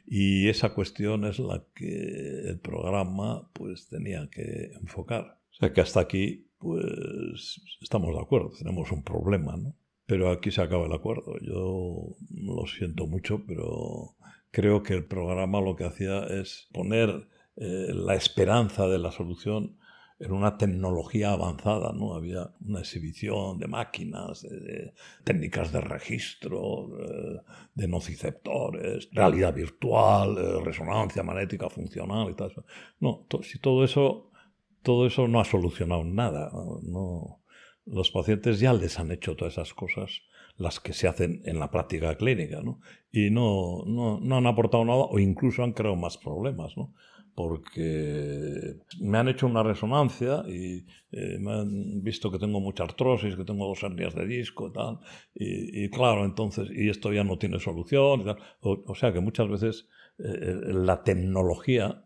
Y 0.07 0.49
esa 0.49 0.73
cuestión 0.73 1.25
es 1.25 1.39
la 1.39 1.63
que 1.73 2.41
el 2.47 2.59
programa 2.59 3.49
pues 3.53 3.87
tenía 3.87 4.29
que 4.31 4.71
enfocar. 4.79 5.39
O 5.51 5.55
sea 5.55 5.73
que 5.73 5.81
hasta 5.81 5.99
aquí 5.99 6.47
pues 6.59 7.61
estamos 7.81 8.13
de 8.13 8.21
acuerdo, 8.21 8.51
tenemos 8.57 8.91
un 8.91 9.03
problema, 9.03 9.55
¿no? 9.57 9.75
Pero 10.05 10.29
aquí 10.29 10.51
se 10.51 10.61
acaba 10.61 10.85
el 10.85 10.93
acuerdo. 10.93 11.33
Yo 11.41 12.15
lo 12.31 12.67
siento 12.67 13.07
mucho, 13.07 13.43
pero 13.47 14.15
creo 14.51 14.83
que 14.83 14.93
el 14.93 15.05
programa 15.05 15.61
lo 15.61 15.75
que 15.75 15.85
hacía 15.85 16.25
es 16.25 16.67
poner 16.71 17.27
eh, 17.57 17.87
la 17.93 18.15
esperanza 18.15 18.87
de 18.87 18.99
la 18.99 19.11
solución 19.11 19.77
en 20.19 20.31
una 20.31 20.57
tecnología 20.57 21.31
avanzada, 21.31 21.91
¿no? 21.93 22.13
Había 22.13 22.49
una 22.61 22.79
exhibición 22.79 23.57
de 23.59 23.67
máquinas, 23.67 24.43
de, 24.43 24.93
técnicas 25.23 25.71
de 25.73 25.81
registro, 25.81 26.89
de, 27.73 27.87
nociceptores, 27.87 29.09
realidad 29.11 29.53
virtual, 29.53 30.37
eh, 30.37 30.63
resonancia 30.63 31.23
magnética 31.23 31.69
funcional 31.69 32.29
y 32.29 32.35
tal. 32.35 32.53
No, 32.99 33.27
si 33.41 33.59
todo 33.59 33.83
eso, 33.83 34.31
todo 34.81 35.05
eso 35.05 35.27
no 35.27 35.41
ha 35.41 35.45
solucionado 35.45 36.05
nada. 36.05 36.49
No, 36.83 37.41
los 37.85 38.11
pacientes 38.11 38.59
ya 38.59 38.73
les 38.73 38.99
han 38.99 39.11
hecho 39.11 39.35
todas 39.35 39.55
esas 39.55 39.73
cosas, 39.73 40.21
las 40.57 40.79
que 40.79 40.93
se 40.93 41.07
hacen 41.07 41.41
en 41.45 41.59
la 41.59 41.69
práctica 41.71 42.15
clínica, 42.15 42.61
¿no? 42.61 42.79
Y 43.11 43.29
no, 43.29 43.83
no, 43.85 44.19
no 44.19 44.37
han 44.37 44.47
aportado 44.47 44.85
nada 44.85 45.03
o 45.03 45.19
incluso 45.19 45.63
han 45.63 45.73
creado 45.73 45.95
más 45.95 46.17
problemas, 46.17 46.75
¿no? 46.77 46.93
porque 47.35 48.77
me 49.01 49.17
han 49.17 49.27
hecho 49.27 49.45
una 49.45 49.61
resonancia 49.61 50.43
y 50.47 50.85
eh, 51.11 51.37
me 51.37 51.51
han 51.51 52.01
visto 52.01 52.31
que 52.31 52.39
tengo 52.39 52.61
mucha 52.61 52.85
artrosis, 52.85 53.35
que 53.35 53.43
tengo 53.43 53.67
dos 53.67 53.83
hernias 53.83 54.15
de 54.15 54.25
disco 54.25 54.69
y 54.69 54.71
tal, 54.71 54.99
y, 55.35 55.89
claro, 55.89 56.23
entonces, 56.23 56.69
y 56.73 56.89
esto 56.89 57.11
ya 57.11 57.25
no 57.25 57.37
tiene 57.37 57.59
solución, 57.59 58.21
y 58.21 58.23
tal. 58.23 58.37
O, 58.61 58.95
sea 58.95 59.11
que 59.11 59.19
muchas 59.19 59.49
veces 59.49 59.89
eh, 60.17 60.55
la 60.71 61.03
tecnología 61.03 62.05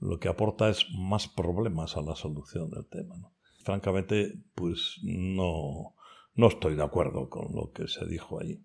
lo 0.00 0.18
que 0.18 0.28
aporta 0.28 0.68
es 0.68 0.86
más 0.92 1.28
problemas 1.28 1.96
a 1.96 2.02
la 2.02 2.16
solución 2.16 2.68
del 2.70 2.88
tema. 2.88 3.14
Francamente, 3.62 4.34
pues 4.56 4.98
no, 5.04 5.94
no 6.34 6.48
estoy 6.48 6.76
de 6.76 6.82
acuerdo 6.82 7.28
con 7.28 7.54
lo 7.54 7.72
que 7.72 7.88
se 7.88 8.06
dijo 8.06 8.40
allí. 8.40 8.60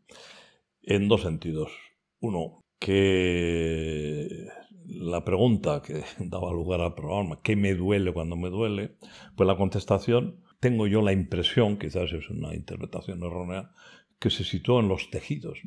En 0.81 1.07
dos 1.07 1.21
sentidos. 1.21 1.71
Uno, 2.19 2.61
que 2.79 4.47
la 4.85 5.23
pregunta 5.23 5.81
que 5.81 6.03
daba 6.19 6.51
lugar 6.51 6.81
al 6.81 6.95
programa, 6.95 7.41
¿qué 7.41 7.55
me 7.55 7.73
duele 7.73 8.13
cuando 8.13 8.35
me 8.35 8.49
duele? 8.49 8.97
Pues 9.35 9.47
la 9.47 9.57
contestación, 9.57 10.43
tengo 10.59 10.87
yo 10.87 11.01
la 11.01 11.13
impresión, 11.13 11.77
quizás 11.77 12.11
es 12.13 12.29
una 12.29 12.55
interpretación 12.55 13.23
errónea, 13.23 13.71
que 14.19 14.29
se 14.29 14.43
situó 14.43 14.79
en 14.79 14.87
los 14.87 15.09
tejidos. 15.09 15.59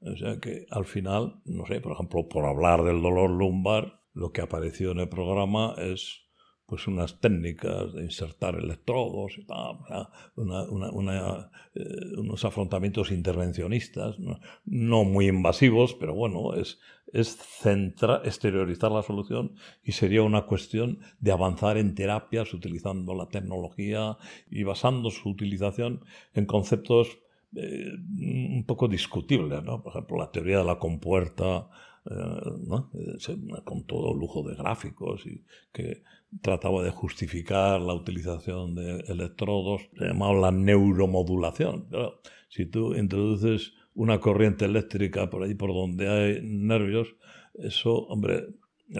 O 0.00 0.16
sea 0.16 0.38
que 0.38 0.66
al 0.70 0.84
final, 0.84 1.40
no 1.44 1.66
sé, 1.66 1.80
por 1.80 1.92
ejemplo, 1.92 2.28
por 2.28 2.44
hablar 2.44 2.84
del 2.84 3.02
dolor 3.02 3.30
lumbar, 3.30 4.02
lo 4.12 4.32
que 4.32 4.42
apareció 4.42 4.92
en 4.92 5.00
el 5.00 5.08
programa 5.08 5.74
es 5.78 6.23
pues 6.66 6.86
unas 6.86 7.20
técnicas 7.20 7.92
de 7.92 8.04
insertar 8.04 8.54
electrodos 8.56 9.36
y 9.38 9.44
tal, 9.44 9.78
eh, 11.74 11.84
unos 12.16 12.44
afrontamientos 12.44 13.10
intervencionistas, 13.10 14.18
¿no? 14.18 15.04
muy 15.04 15.28
invasivos, 15.28 15.94
pero 15.94 16.14
bueno, 16.14 16.54
es, 16.54 16.80
es 17.12 17.38
exteriorizar 18.24 18.90
la 18.90 19.02
solución 19.02 19.54
y 19.82 19.92
sería 19.92 20.22
una 20.22 20.46
cuestión 20.46 21.00
de 21.20 21.32
avanzar 21.32 21.76
en 21.76 21.94
terapias 21.94 22.54
utilizando 22.54 23.14
la 23.14 23.28
tecnología 23.28 24.16
y 24.50 24.62
basando 24.62 25.10
su 25.10 25.28
utilización 25.28 26.04
en 26.32 26.46
conceptos 26.46 27.18
eh, 27.56 27.92
un 28.18 28.64
poco 28.66 28.88
discutibles, 28.88 29.62
¿no? 29.62 29.80
Por 29.82 29.92
ejemplo, 29.92 30.16
la 30.16 30.32
teoría 30.32 30.58
de 30.58 30.64
la 30.64 30.78
compuerta, 30.78 31.68
eh, 32.04 33.62
con 33.64 33.84
todo 33.84 34.12
lujo 34.12 34.42
de 34.42 34.56
gráficos 34.56 35.24
y 35.26 35.44
que 35.72 36.02
trataba 36.42 36.82
de 36.82 36.90
justificar 36.90 37.80
la 37.80 37.94
utilización 37.94 38.74
de 38.74 39.00
electrodos, 39.08 39.88
se 39.96 40.06
llamaba 40.06 40.34
la 40.34 40.50
neuromodulación. 40.50 41.88
si 42.48 42.66
tú 42.66 42.94
introduces 42.94 43.72
una 43.94 44.20
corriente 44.20 44.64
eléctrica 44.64 45.30
por 45.30 45.42
ahí 45.42 45.54
por 45.54 45.72
donde 45.72 46.08
hay 46.08 46.40
nervios, 46.42 47.14
eso, 47.54 48.06
hombre, 48.08 48.46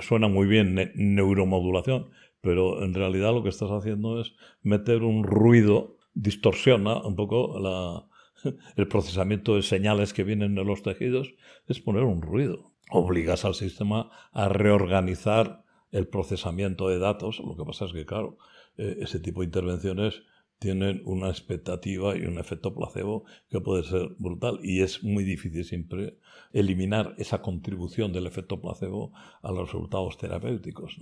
suena 0.00 0.28
muy 0.28 0.46
bien 0.46 0.92
neuromodulación, 0.94 2.10
pero 2.40 2.84
en 2.84 2.94
realidad 2.94 3.32
lo 3.32 3.42
que 3.42 3.48
estás 3.48 3.70
haciendo 3.70 4.20
es 4.20 4.34
meter 4.62 5.02
un 5.02 5.24
ruido, 5.24 5.98
distorsiona 6.14 7.02
un 7.02 7.16
poco 7.16 7.58
el 8.76 8.88
procesamiento 8.88 9.56
de 9.56 9.62
señales 9.62 10.12
que 10.12 10.24
vienen 10.24 10.54
de 10.54 10.64
los 10.64 10.82
tejidos, 10.82 11.34
es 11.66 11.80
poner 11.80 12.04
un 12.04 12.22
ruido. 12.22 12.72
Obligas 12.90 13.44
al 13.44 13.54
sistema 13.54 14.10
a 14.32 14.48
reorganizar 14.48 15.63
el 15.94 16.08
procesamiento 16.08 16.88
de 16.88 16.98
datos. 16.98 17.38
Lo 17.38 17.56
que 17.56 17.64
pasa 17.64 17.86
es 17.86 17.92
que, 17.92 18.04
claro, 18.04 18.36
eh, 18.76 18.98
ese 19.00 19.20
tipo 19.20 19.40
de 19.40 19.46
intervenciones 19.46 20.22
tienen 20.58 21.02
una 21.04 21.28
expectativa 21.28 22.16
y 22.16 22.22
un 22.22 22.38
efecto 22.38 22.74
placebo 22.74 23.24
que 23.48 23.60
puede 23.60 23.84
ser 23.84 24.14
brutal 24.18 24.58
y 24.62 24.82
es 24.82 25.04
muy 25.04 25.22
difícil 25.24 25.64
siempre 25.64 26.18
eliminar 26.52 27.14
esa 27.18 27.42
contribución 27.42 28.12
del 28.12 28.26
efecto 28.26 28.60
placebo 28.60 29.12
a 29.42 29.52
los 29.52 29.66
resultados 29.68 30.18
terapéuticos. 30.18 30.98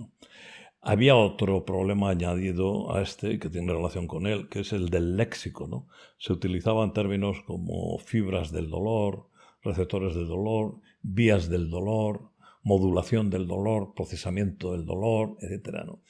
Había 0.81 1.15
otro 1.15 1.65
problema 1.65 2.09
añadido 2.09 2.93
a 2.93 3.01
este 3.01 3.39
que 3.39 3.49
tiene 3.49 3.73
relación 3.73 4.05
con 4.05 4.27
él, 4.27 4.49
que 4.49 4.59
es 4.59 4.73
el 4.73 4.89
del 4.89 5.15
léxico. 5.15 5.67
¿no? 5.67 5.87
Se 6.17 6.33
utilizaban 6.33 6.93
términos 6.93 7.37
como 7.47 7.97
fibras 7.99 8.51
del 8.51 8.69
dolor, 8.69 9.29
receptores 9.63 10.13
del 10.13 10.27
dolor, 10.27 10.81
vías 11.01 11.49
del 11.49 11.69
dolor, 11.69 12.32
modulación 12.63 13.29
del 13.29 13.47
dolor, 13.47 13.93
procesamiento 13.95 14.71
del 14.71 14.85
dolor, 14.85 15.37
etc. 15.41 15.83
¿no? 15.85 16.01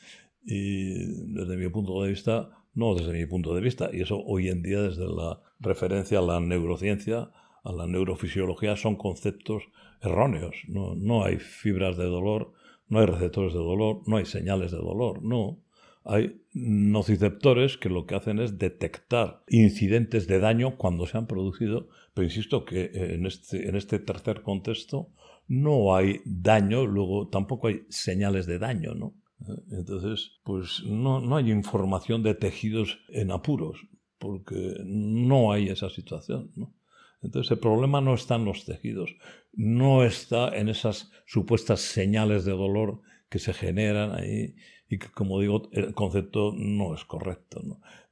Y 0.45 0.93
desde 1.33 1.57
mi 1.57 1.69
punto 1.69 2.01
de 2.03 2.09
vista, 2.09 2.49
no 2.73 2.95
desde 2.95 3.13
mi 3.13 3.25
punto 3.25 3.55
de 3.55 3.61
vista, 3.61 3.89
y 3.91 4.01
eso 4.01 4.21
hoy 4.23 4.49
en 4.49 4.61
día 4.61 4.81
desde 4.81 5.07
la 5.07 5.41
referencia 5.59 6.19
a 6.19 6.21
la 6.21 6.39
neurociencia, 6.39 7.31
a 7.63 7.71
la 7.71 7.87
neurofisiología, 7.87 8.75
son 8.75 8.95
conceptos 8.95 9.63
erróneos. 10.01 10.55
No, 10.67 10.95
no 10.95 11.23
hay 11.23 11.37
fibras 11.37 11.97
de 11.97 12.05
dolor, 12.05 12.53
no 12.87 12.99
hay 12.99 13.05
receptores 13.05 13.53
de 13.53 13.59
dolor, 13.59 14.01
no 14.05 14.17
hay 14.17 14.25
señales 14.25 14.71
de 14.71 14.77
dolor, 14.77 15.23
no. 15.23 15.59
Hay 16.05 16.41
nociceptores 16.53 17.77
que 17.77 17.87
lo 17.87 18.05
que 18.05 18.15
hacen 18.15 18.39
es 18.39 18.59
detectar 18.59 19.43
incidentes 19.47 20.27
de 20.27 20.39
daño 20.39 20.75
cuando 20.75 21.07
se 21.07 21.17
han 21.17 21.27
producido, 21.27 21.87
pero 22.13 22.25
insisto 22.25 22.65
que 22.65 22.91
en 22.93 23.25
este, 23.25 23.69
en 23.69 23.77
este 23.77 23.99
tercer 23.99 24.41
contexto 24.41 25.09
no 25.61 25.95
hay 25.95 26.21
daño, 26.25 26.85
luego 26.85 27.27
tampoco 27.27 27.67
hay 27.67 27.81
señales 27.89 28.45
de 28.45 28.59
daño, 28.59 28.95
¿no? 28.95 29.15
Entonces, 29.71 30.39
pues 30.43 30.83
no, 30.85 31.19
no 31.19 31.35
hay 31.35 31.51
información 31.51 32.23
de 32.23 32.33
tejidos 32.33 32.99
en 33.09 33.31
apuros, 33.31 33.85
porque 34.17 34.77
no 34.85 35.51
hay 35.51 35.67
esa 35.67 35.89
situación, 35.89 36.51
¿no? 36.55 36.73
Entonces 37.21 37.51
el 37.51 37.59
problema 37.59 38.01
no 38.01 38.13
está 38.13 38.35
en 38.35 38.45
los 38.45 38.65
tejidos, 38.65 39.15
no 39.53 40.03
está 40.03 40.49
en 40.57 40.69
esas 40.69 41.11
supuestas 41.25 41.79
señales 41.79 42.43
de 42.43 42.51
dolor 42.51 43.01
que 43.29 43.39
se 43.39 43.53
generan 43.53 44.13
ahí 44.13 44.55
y 44.89 44.97
que, 44.99 45.09
como 45.09 45.39
digo, 45.39 45.69
el 45.71 45.93
concepto 45.93 46.53
no 46.55 46.93
es 46.93 47.05
correcto. 47.05 47.61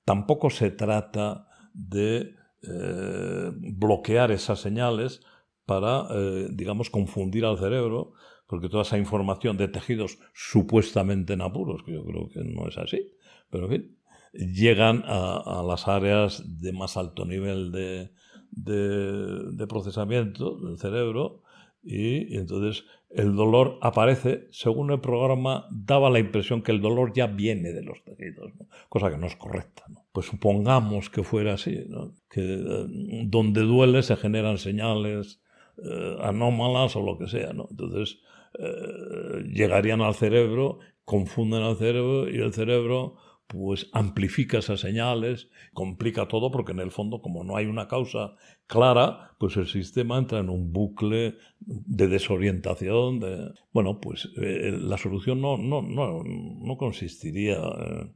Tampoco 0.05 0.49
se 0.49 0.71
trata 0.71 1.47
de 1.73 2.35
eh, 2.63 3.51
bloquear 3.53 4.31
esas 4.31 4.59
señales 4.59 5.21
para, 5.65 6.07
eh, 6.11 6.47
digamos, 6.51 6.89
confundir 6.89 7.45
al 7.45 7.57
cerebro, 7.57 8.13
porque 8.47 8.69
toda 8.69 8.83
esa 8.83 8.97
información 8.97 9.57
de 9.57 9.67
tejidos 9.67 10.19
supuestamente 10.33 11.33
en 11.33 11.41
apuros, 11.41 11.83
que 11.83 11.93
yo 11.93 12.03
creo 12.03 12.29
que 12.29 12.43
no 12.43 12.67
es 12.67 12.77
así, 12.77 13.11
pero 13.49 13.65
en 13.65 13.71
fin, 13.71 13.97
llegan 14.33 15.03
a, 15.05 15.63
las 15.65 15.87
áreas 15.87 16.43
de 16.61 16.73
más 16.73 16.97
alto 16.97 17.25
nivel 17.25 17.71
de, 17.71 18.11
de, 18.51 19.67
procesamiento 19.67 20.57
del 20.57 20.77
cerebro 20.77 21.43
y, 21.83 22.37
entonces 22.37 22.85
el 23.09 23.35
dolor 23.35 23.77
aparece, 23.81 24.47
según 24.51 24.91
el 24.91 25.01
programa, 25.01 25.67
daba 25.71 26.09
la 26.09 26.19
impresión 26.19 26.61
que 26.61 26.71
el 26.71 26.81
dolor 26.81 27.11
ya 27.13 27.27
viene 27.27 27.73
de 27.73 27.83
los 27.83 28.03
tejidos, 28.03 28.53
cosa 28.87 29.09
que 29.09 29.17
no 29.17 29.27
es 29.27 29.35
correcta. 29.35 29.83
Pues 30.13 30.27
supongamos 30.27 31.09
que 31.09 31.23
fuera 31.23 31.53
así, 31.53 31.87
que 32.29 32.41
eh, 32.41 32.85
donde 33.25 33.61
duele 33.61 34.03
se 34.03 34.15
generan 34.15 34.57
señales 34.57 35.41
eh, 35.83 36.17
anómalas 36.21 36.95
o 36.95 37.01
lo 37.01 37.17
que 37.17 37.27
sea. 37.27 37.51
Entonces 37.51 38.19
eh, 38.59 39.43
llegarían 39.53 40.01
al 40.01 40.15
cerebro, 40.15 40.79
confunden 41.05 41.63
al 41.63 41.77
cerebro 41.77 42.29
y 42.29 42.37
el 42.37 42.53
cerebro 42.53 43.15
pues 43.47 43.89
amplifica 43.91 44.59
esas 44.59 44.79
señales, 44.79 45.49
complica 45.73 46.29
todo 46.29 46.51
porque 46.51 46.71
en 46.71 46.79
el 46.79 46.89
fondo 46.89 47.21
como 47.21 47.43
no 47.43 47.57
hay 47.57 47.65
una 47.65 47.89
causa 47.89 48.35
clara, 48.65 49.35
pues 49.39 49.57
el 49.57 49.67
sistema 49.67 50.17
entra 50.17 50.39
en 50.39 50.49
un 50.49 50.71
bucle 50.71 51.35
de 51.59 52.07
desorientación. 52.07 53.19
De... 53.19 53.51
Bueno, 53.73 53.99
pues 53.99 54.29
eh, 54.41 54.71
la 54.79 54.97
solución 54.97 55.41
no, 55.41 55.57
no, 55.57 55.81
no, 55.81 56.23
no 56.23 56.77
consistiría 56.77 57.57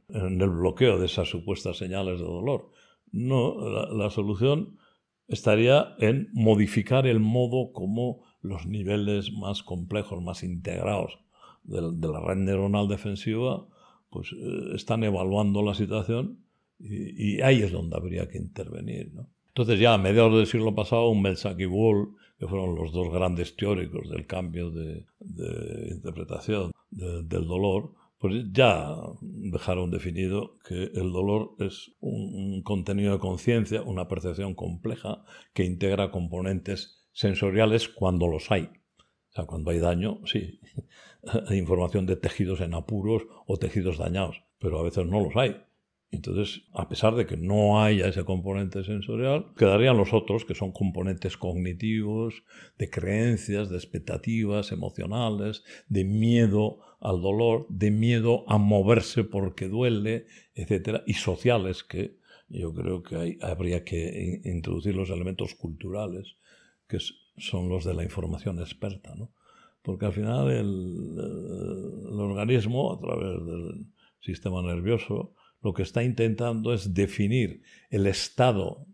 en 0.08 0.40
el 0.40 0.48
bloqueo 0.48 0.98
de 0.98 1.06
esas 1.06 1.28
supuestas 1.28 1.76
señales 1.76 2.18
de 2.18 2.24
dolor. 2.24 2.70
No, 3.12 3.56
la, 3.92 4.10
solución 4.10 4.78
estaría 5.28 5.94
en 5.98 6.28
modificar 6.32 7.06
el 7.06 7.20
modo 7.20 7.72
como 7.72 8.22
los 8.42 8.66
niveles 8.66 9.32
más 9.32 9.62
complejos, 9.62 10.22
más 10.22 10.42
integrados 10.42 11.18
de, 11.64 11.80
de 11.94 12.08
la 12.08 12.20
red 12.20 12.36
neuronal 12.36 12.88
defensiva 12.88 13.66
pues 14.10 14.32
eh, 14.32 14.74
están 14.74 15.04
evaluando 15.04 15.62
la 15.62 15.74
situación 15.74 16.38
y, 16.78 17.40
ahí 17.40 17.62
es 17.62 17.72
donde 17.72 17.96
habría 17.96 18.28
que 18.28 18.38
intervenir. 18.38 19.12
Entonces 19.48 19.78
ya 19.80 19.94
a 19.94 19.98
mediados 19.98 20.34
del 20.34 20.46
siglo 20.46 20.74
pasado, 20.74 21.08
un 21.08 21.22
Melsack 21.22 21.58
y 21.60 21.66
Wall, 21.66 22.10
que 22.38 22.46
fueron 22.46 22.74
los 22.74 22.92
dos 22.92 23.10
grandes 23.10 23.56
teóricos 23.56 24.10
del 24.10 24.26
cambio 24.26 24.70
de, 24.70 25.06
interpretación 25.90 26.72
del 26.90 27.46
dolor, 27.46 27.92
pues 28.18 28.44
ya 28.52 28.94
dejaron 29.20 29.90
definido 29.90 30.58
que 30.66 30.84
el 30.94 31.12
dolor 31.12 31.54
es 31.58 31.92
un 32.00 32.62
contenido 32.62 33.12
de 33.12 33.18
conciencia, 33.18 33.82
una 33.82 34.08
percepción 34.08 34.54
compleja 34.54 35.24
que 35.52 35.64
integra 35.64 36.10
componentes 36.10 37.08
sensoriales 37.12 37.88
cuando 37.88 38.26
los 38.26 38.50
hay 38.50 38.70
sea, 39.36 39.46
cuando 39.46 39.70
hay 39.70 39.78
daño, 39.78 40.20
sí, 40.24 40.60
hay 41.48 41.58
información 41.58 42.06
de 42.06 42.16
tejidos 42.16 42.60
en 42.60 42.74
apuros 42.74 43.26
o 43.46 43.58
tejidos 43.58 43.98
dañados, 43.98 44.42
pero 44.58 44.78
a 44.78 44.82
veces 44.82 45.06
no 45.06 45.20
los 45.20 45.36
hay. 45.36 45.62
Entonces, 46.10 46.62
a 46.72 46.88
pesar 46.88 47.14
de 47.16 47.26
que 47.26 47.36
no 47.36 47.82
haya 47.82 48.06
ese 48.06 48.24
componente 48.24 48.84
sensorial, 48.84 49.46
quedarían 49.56 49.96
los 49.96 50.12
otros, 50.12 50.44
que 50.44 50.54
son 50.54 50.72
componentes 50.72 51.36
cognitivos, 51.36 52.44
de 52.78 52.88
creencias, 52.88 53.68
de 53.68 53.76
expectativas 53.76 54.70
emocionales, 54.70 55.64
de 55.88 56.04
miedo 56.04 56.78
al 57.00 57.20
dolor, 57.20 57.66
de 57.68 57.90
miedo 57.90 58.44
a 58.48 58.58
moverse 58.58 59.24
porque 59.24 59.68
duele, 59.68 60.26
etc. 60.54 61.02
Y 61.06 61.14
sociales, 61.14 61.82
que 61.82 62.16
yo 62.48 62.72
creo 62.72 63.02
que 63.02 63.38
habría 63.42 63.84
que 63.84 64.40
introducir 64.44 64.94
los 64.94 65.10
elementos 65.10 65.54
culturales, 65.54 66.36
que 66.88 66.98
son 67.38 67.68
los 67.68 67.84
de 67.84 67.94
la 67.94 68.04
información 68.04 68.60
experta, 68.60 69.14
¿no? 69.16 69.32
Porque 69.82 70.06
al 70.06 70.12
final 70.12 70.50
el, 70.50 72.18
organismo, 72.18 72.92
a 72.92 72.98
través 72.98 73.44
del 73.44 73.86
sistema 74.20 74.62
nervioso, 74.62 75.34
lo 75.66 75.74
que 75.74 75.82
está 75.82 76.04
intentando 76.04 76.72
es 76.72 76.94
definir 76.94 77.62
el 77.90 78.06
estado 78.06 78.86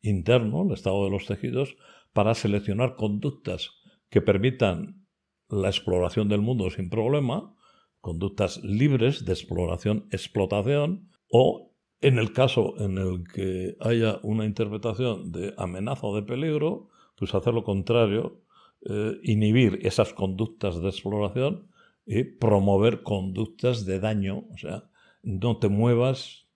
interno, 0.00 0.62
el 0.62 0.72
estado 0.72 1.04
de 1.04 1.10
los 1.10 1.26
tejidos, 1.26 1.76
para 2.14 2.32
seleccionar 2.34 2.96
conductas 2.96 3.72
que 4.08 4.22
permitan 4.22 5.06
la 5.50 5.68
exploración 5.68 6.30
del 6.30 6.40
mundo 6.40 6.70
sin 6.70 6.88
problema, 6.88 7.54
conductas 8.00 8.64
libres 8.64 9.26
de 9.26 9.32
exploración-explotación, 9.34 11.10
o 11.28 11.74
en 12.00 12.18
el 12.18 12.32
caso 12.32 12.72
en 12.78 12.96
el 12.96 13.24
que 13.30 13.76
haya 13.80 14.18
una 14.22 14.46
interpretación 14.46 15.30
de 15.30 15.52
amenaza 15.58 16.06
o 16.06 16.16
de 16.16 16.22
peligro, 16.22 16.88
pues 17.16 17.34
hacer 17.34 17.52
lo 17.52 17.64
contrario, 17.64 18.40
eh, 18.88 19.18
inhibir 19.24 19.78
esas 19.82 20.14
conductas 20.14 20.80
de 20.80 20.88
exploración 20.88 21.68
y 22.06 22.24
promover 22.24 23.02
conductas 23.02 23.84
de 23.84 24.00
daño, 24.00 24.44
o 24.50 24.56
sea, 24.56 24.84
no 25.24 25.58
te 25.58 25.68
muevas, 25.68 26.46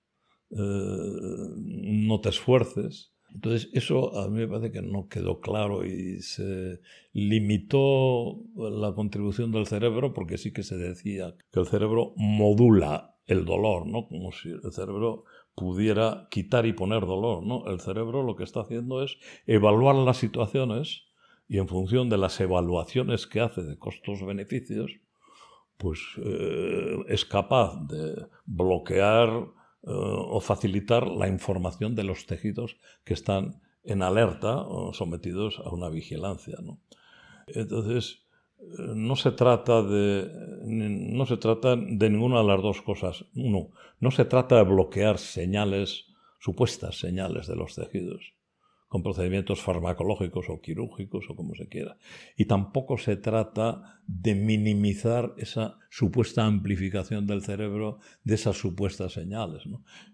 eh, 0.50 0.56
no 0.56 2.20
te 2.20 2.28
esfuerces. 2.28 3.12
Entonces, 3.34 3.68
eso 3.74 4.18
a 4.18 4.28
mí 4.28 4.38
me 4.38 4.48
parece 4.48 4.72
que 4.72 4.82
no 4.82 5.08
quedó 5.08 5.40
claro 5.40 5.84
y 5.84 6.22
se 6.22 6.80
limitó 7.12 8.40
la 8.56 8.94
contribución 8.94 9.52
del 9.52 9.66
cerebro 9.66 10.14
porque 10.14 10.38
sí 10.38 10.52
que 10.52 10.62
se 10.62 10.76
decía 10.76 11.34
que 11.52 11.60
el 11.60 11.66
cerebro 11.66 12.14
modula 12.16 13.16
el 13.26 13.44
dolor, 13.44 13.86
¿no? 13.86 14.08
Como 14.08 14.32
si 14.32 14.48
el 14.48 14.72
cerebro 14.72 15.24
pudiera 15.58 16.28
quitar 16.30 16.66
y 16.66 16.72
poner 16.72 17.00
dolor. 17.00 17.44
¿no? 17.44 17.66
El 17.66 17.80
cerebro 17.80 18.22
lo 18.22 18.36
que 18.36 18.44
está 18.44 18.60
haciendo 18.60 19.02
es 19.02 19.18
evaluar 19.46 19.96
las 19.96 20.16
situaciones 20.16 21.06
y 21.48 21.58
en 21.58 21.66
función 21.66 22.08
de 22.08 22.18
las 22.18 22.40
evaluaciones 22.40 23.26
que 23.26 23.40
hace 23.40 23.62
de 23.62 23.76
costos-beneficios, 23.76 24.92
pues 25.78 26.00
eh, 26.22 26.98
es 27.08 27.24
capaz 27.24 27.76
de 27.86 28.26
bloquear 28.44 29.28
eh, 29.28 29.46
o 29.84 30.40
facilitar 30.40 31.06
la 31.06 31.28
información 31.28 31.94
de 31.94 32.04
los 32.04 32.26
tejidos 32.26 32.76
que 33.04 33.14
están 33.14 33.62
en 33.84 34.02
alerta 34.02 34.56
o 34.58 34.92
sometidos 34.92 35.60
a 35.64 35.70
una 35.70 35.88
vigilancia. 35.88 36.58
¿no? 36.62 36.80
Entonces, 37.46 38.26
no 38.76 39.14
se 39.14 39.30
trata 39.30 39.82
de 39.82 40.30
no 40.64 41.26
se 41.26 41.36
trata 41.36 41.76
de 41.76 42.10
ninguna 42.10 42.40
de 42.40 42.48
las 42.48 42.60
dos 42.60 42.82
cosas. 42.82 43.24
Uno, 43.34 43.70
no 44.00 44.10
se 44.10 44.24
trata 44.24 44.56
de 44.56 44.64
bloquear 44.64 45.18
señales, 45.18 46.06
supuestas 46.40 46.98
señales 46.98 47.46
de 47.46 47.56
los 47.56 47.76
tejidos, 47.76 48.34
con 48.88 49.02
procedimientos 49.02 49.60
farmacológicos 49.60 50.48
o 50.48 50.60
quirúrgicos 50.60 51.26
o 51.28 51.36
como 51.36 51.54
se 51.54 51.68
quiera. 51.68 51.98
Y 52.36 52.46
tampoco 52.46 52.96
se 52.96 53.16
trata 53.16 54.00
de 54.06 54.34
minimizar 54.34 55.34
esa 55.36 55.78
supuesta 55.90 56.46
amplificación 56.46 57.26
del 57.26 57.42
cerebro 57.42 57.98
de 58.24 58.34
esas 58.34 58.56
supuestas 58.56 59.12
señales. 59.12 59.62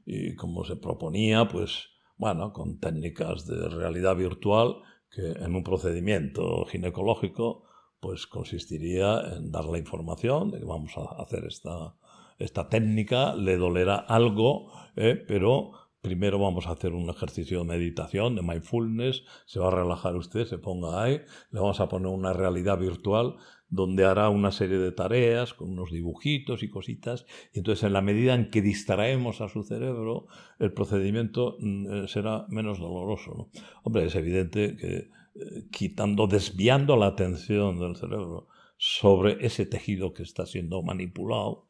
Y 0.05 0.35
como 0.35 0.65
se 0.65 0.77
proponía, 0.77 1.47
pues, 1.49 1.91
bueno, 2.17 2.53
con 2.53 2.81
técnicas 2.81 3.47
de 3.47 3.69
realidad 3.69 4.17
virtual, 4.17 4.83
que 5.11 5.23
en 5.23 5.55
un 5.55 5.63
procedimiento 5.63 6.65
ginecológico 6.67 7.65
pues 8.01 8.27
consistiría 8.27 9.19
en 9.35 9.51
dar 9.51 9.65
la 9.65 9.79
información 9.79 10.51
de 10.51 10.59
que 10.59 10.67
vamos 10.67 10.93
a 10.99 11.23
hacer 11.23 11.47
esta, 11.47 11.95
esta 12.39 12.69
técnica, 12.69 13.35
le 13.35 13.57
dolerá 13.57 13.97
algo, 13.97 14.71
¿eh? 14.97 15.15
pero 15.27 15.73
primero 16.05 16.39
vamos 16.39 16.67
a 16.67 16.73
hacer 16.73 16.93
un 16.93 17.09
ejercicio 17.09 17.59
de 17.59 17.65
meditación, 17.65 18.37
de 18.37 18.43
mindfulness, 18.43 19.25
se 19.47 19.59
va 19.59 19.69
a 19.69 19.71
relajar 19.71 20.15
usted, 20.17 20.45
se 20.45 20.59
ponga 20.59 21.03
ahí, 21.03 21.23
le 21.51 21.61
vamos 21.61 21.81
a 21.81 21.89
poner 21.89 22.09
una 22.09 22.35
realidad 22.35 22.79
virtual 22.79 23.37
donde 23.71 24.05
hará 24.05 24.29
una 24.29 24.53
serie 24.53 24.77
de 24.77 24.93
tareas 24.93 25.55
con 25.55 25.71
unos 25.71 25.91
dibujitos 25.91 26.63
y 26.63 26.69
cositas, 26.69 27.25
y 27.55 27.59
entonces 27.61 27.85
en 27.85 27.95
la 27.95 28.03
medida 28.03 28.35
en 28.35 28.51
que 28.51 28.61
distraemos 28.61 29.41
a 29.41 29.49
su 29.49 29.63
cerebro, 29.63 30.27
el 30.59 30.75
procedimiento 30.75 31.57
mm, 31.59 31.93
eh, 31.93 32.09
será 32.09 32.45
menos 32.51 32.79
doloroso. 32.79 33.49
Hombre, 33.83 34.05
es 34.05 34.15
evidente 34.15 34.77
que 34.77 35.09
quitando, 35.71 36.27
desviando 36.27 36.97
la 36.97 37.07
atención 37.07 37.79
del 37.79 37.97
cerebro 37.97 38.49
sobre 38.77 39.45
ese 39.45 39.67
tejido 39.67 40.13
que 40.13 40.23
está 40.23 40.47
siendo 40.47 40.83
manipulado, 40.83 41.67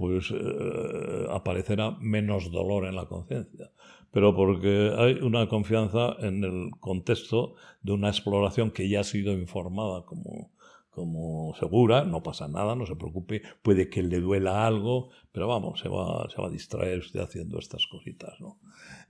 pues 0.00 0.30
eh, 0.30 1.26
aparecerá 1.28 1.90
menos 2.00 2.50
dolor 2.50 2.86
en 2.86 2.96
la 2.96 3.04
conciencia. 3.04 3.70
Pero 4.10 4.34
porque 4.34 4.94
hay 4.96 5.12
una 5.20 5.46
confianza 5.46 6.16
en 6.20 6.42
el 6.42 6.70
contexto 6.80 7.54
de 7.82 7.92
una 7.92 8.08
exploración 8.08 8.70
que 8.70 8.88
ya 8.88 9.00
ha 9.00 9.04
sido 9.04 9.34
informada 9.34 10.06
como, 10.06 10.52
como 10.88 11.54
segura, 11.54 12.06
no 12.06 12.22
pasa 12.22 12.48
nada, 12.48 12.74
no 12.74 12.86
se 12.86 12.96
preocupe, 12.96 13.42
puede 13.62 13.90
que 13.90 14.02
le 14.02 14.20
duela 14.20 14.66
algo, 14.66 15.10
pero 15.32 15.46
vamos, 15.46 15.80
se 15.80 15.90
va, 15.90 16.26
se 16.30 16.40
va 16.40 16.48
a 16.48 16.50
distraer 16.50 17.00
usted 17.00 17.20
haciendo 17.20 17.58
estas 17.58 17.86
cositas. 17.86 18.40
¿no? 18.40 18.58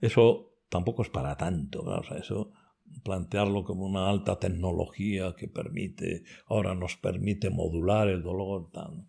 Eso 0.01 0.51
tampoco 0.67 1.03
es 1.03 1.09
para 1.09 1.37
tanto, 1.37 1.83
o 1.83 2.03
sea, 2.03 2.17
eso 2.17 2.51
plantearlo 3.05 3.63
como 3.63 3.85
una 3.85 4.09
alta 4.09 4.39
tecnología 4.39 5.35
que 5.37 5.47
permite, 5.47 6.23
ahora 6.47 6.75
nos 6.75 6.97
permite 6.97 7.49
modular 7.49 8.09
el 8.09 8.21
dolor. 8.21 8.69
Tal. 8.73 9.05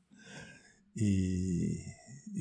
Y, 0.95 1.79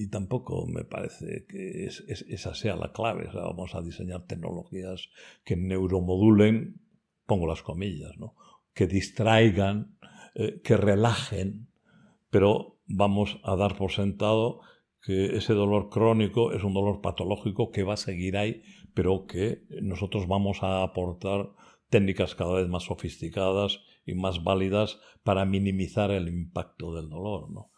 tampoco 0.09 0.65
me 0.67 0.83
parece 0.83 1.45
que 1.47 1.85
esa 1.85 2.55
sea 2.55 2.75
la 2.75 2.91
clave. 2.91 3.29
vamos 3.33 3.75
a 3.75 3.81
diseñar 3.81 4.25
tecnologías 4.25 5.09
que 5.43 5.55
neuromodulen, 5.55 6.81
pongo 7.25 7.47
las 7.47 7.61
comillas, 7.61 8.11
que 8.73 8.87
distraigan, 8.87 9.97
eh, 10.35 10.61
que 10.63 10.77
relajen, 10.77 11.67
pero 12.29 12.79
vamos 12.87 13.39
a 13.43 13.55
dar 13.55 13.77
por 13.77 13.91
sentado 13.91 14.61
que 15.01 15.35
ese 15.35 15.53
dolor 15.53 15.89
crónico 15.89 16.53
es 16.53 16.63
un 16.63 16.73
dolor 16.73 17.01
patológico 17.01 17.71
que 17.71 17.83
va 17.83 17.95
a 17.95 17.97
seguir 17.97 18.37
ahí, 18.37 18.63
pero 18.93 19.25
que 19.25 19.63
nosotros 19.81 20.27
vamos 20.27 20.61
a 20.61 20.83
aportar 20.83 21.53
técnicas 21.89 22.35
cada 22.35 22.53
vez 22.53 22.67
más 22.67 22.83
sofisticadas 22.83 23.81
y 24.05 24.13
más 24.13 24.43
válidas 24.43 24.99
para 25.23 25.45
minimizar 25.45 26.11
el 26.11 26.27
impacto 26.29 26.93
del 26.93 27.09
dolor. 27.09 27.51
No, 27.51 27.70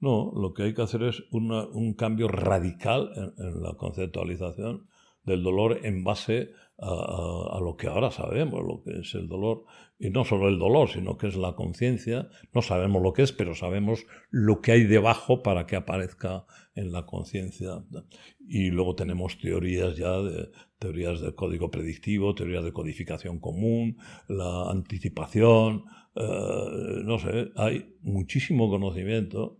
no 0.00 0.32
lo 0.34 0.54
que 0.54 0.64
hay 0.64 0.74
que 0.74 0.82
hacer 0.82 1.02
es 1.02 1.24
un 1.30 1.94
cambio 1.94 2.28
radical 2.28 3.10
en, 3.38 3.62
la 3.62 3.74
conceptualización 3.74 4.86
del 5.24 5.42
dolor 5.42 5.80
en 5.84 6.04
base 6.04 6.50
a, 6.80 7.58
lo 7.60 7.76
que 7.76 7.88
ahora 7.88 8.10
sabemos, 8.10 8.60
lo 8.64 8.82
que 8.84 9.00
es 9.00 9.14
el 9.14 9.28
dolor, 9.28 9.64
y 9.98 10.10
no 10.10 10.24
solo 10.24 10.48
el 10.48 10.60
dolor, 10.60 10.88
sino 10.88 11.18
que 11.18 11.26
es 11.26 11.36
la 11.36 11.54
conciencia. 11.54 12.28
No 12.54 12.62
sabemos 12.62 13.02
lo 13.02 13.12
que 13.12 13.22
es, 13.22 13.32
pero 13.32 13.54
sabemos 13.54 14.06
lo 14.30 14.60
que 14.60 14.72
hay 14.72 14.84
debajo 14.84 15.42
para 15.42 15.66
que 15.66 15.74
aparezca 15.74 16.46
en 16.76 16.92
la 16.92 17.04
conciencia. 17.04 17.84
Y 18.46 18.70
luego 18.70 18.94
tenemos 18.94 19.38
teorías 19.38 19.96
ya 19.96 20.18
de 20.22 20.50
teorías 20.78 21.20
de 21.20 21.34
código 21.34 21.68
predictivo, 21.70 22.34
teorías 22.34 22.64
de 22.64 22.72
codificación 22.72 23.40
común, 23.40 23.96
la 24.28 24.70
anticipación, 24.70 25.84
eh, 26.14 27.02
no 27.04 27.18
sé, 27.18 27.50
hay 27.56 27.96
muchísimo 28.02 28.70
conocimiento 28.70 29.58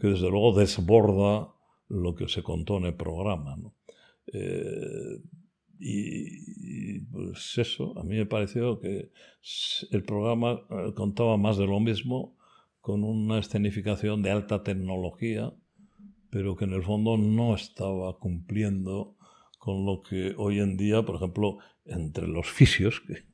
que 0.00 0.08
desde 0.08 0.30
luego 0.30 0.58
desborda 0.58 1.52
lo 1.88 2.14
que 2.14 2.28
se 2.28 2.42
contó 2.42 2.78
en 2.78 2.86
el 2.86 2.94
programa. 2.94 3.56
Eh, 4.32 5.20
y, 5.78 7.00
pues 7.00 7.58
eso, 7.58 7.98
a 7.98 8.02
mí 8.02 8.16
me 8.16 8.26
pareció 8.26 8.80
que 8.80 9.10
el 9.90 10.04
programa 10.04 10.60
eh, 10.70 10.92
contaba 10.94 11.36
más 11.36 11.58
de 11.58 11.66
lo 11.66 11.80
mismo, 11.80 12.36
con 12.80 13.02
una 13.02 13.40
escenificación 13.40 14.22
de 14.22 14.30
alta 14.30 14.62
tecnología, 14.62 15.52
pero 16.30 16.56
que 16.56 16.66
en 16.66 16.72
el 16.72 16.84
fondo 16.84 17.16
no 17.16 17.54
estaba 17.54 18.16
cumpliendo 18.18 19.16
con 19.58 19.84
lo 19.84 20.02
que 20.02 20.34
hoy 20.36 20.60
en 20.60 20.76
día, 20.76 21.02
por 21.02 21.16
ejemplo, 21.16 21.58
entre 21.84 22.28
los 22.28 22.46
fisios, 22.46 23.00
que 23.00 23.24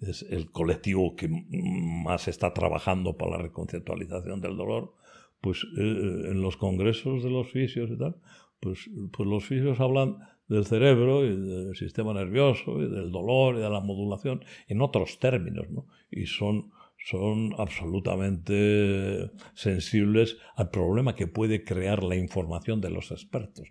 es 0.00 0.22
el 0.22 0.50
colectivo 0.50 1.14
que 1.14 1.28
más 1.28 2.26
está 2.28 2.54
trabajando 2.54 3.16
para 3.16 3.32
la 3.32 3.42
reconceptualización 3.42 4.40
del 4.40 4.56
dolor, 4.56 4.94
pues 5.42 5.64
eh, 5.76 6.30
en 6.30 6.40
los 6.40 6.56
congresos 6.56 7.22
de 7.22 7.30
los 7.30 7.50
fisios 7.50 7.90
y 7.90 7.98
tal, 7.98 8.16
pues, 8.60 8.88
pues 9.12 9.28
los 9.28 9.44
fisios 9.44 9.80
hablan 9.80 10.16
del 10.48 10.64
cerebro 10.64 11.24
y 11.24 11.36
del 11.36 11.76
sistema 11.76 12.14
nervioso 12.14 12.80
y 12.80 12.88
del 12.88 13.10
dolor 13.10 13.56
y 13.56 13.60
de 13.60 13.70
la 13.70 13.80
modulación 13.80 14.44
en 14.68 14.80
otros 14.80 15.18
términos, 15.18 15.68
¿no? 15.70 15.86
Y 16.10 16.26
son, 16.26 16.70
son 17.04 17.54
absolutamente 17.58 19.30
sensibles 19.54 20.38
al 20.54 20.70
problema 20.70 21.14
que 21.14 21.26
puede 21.26 21.64
crear 21.64 22.02
la 22.04 22.16
información 22.16 22.80
de 22.80 22.90
los 22.90 23.10
expertos. 23.10 23.68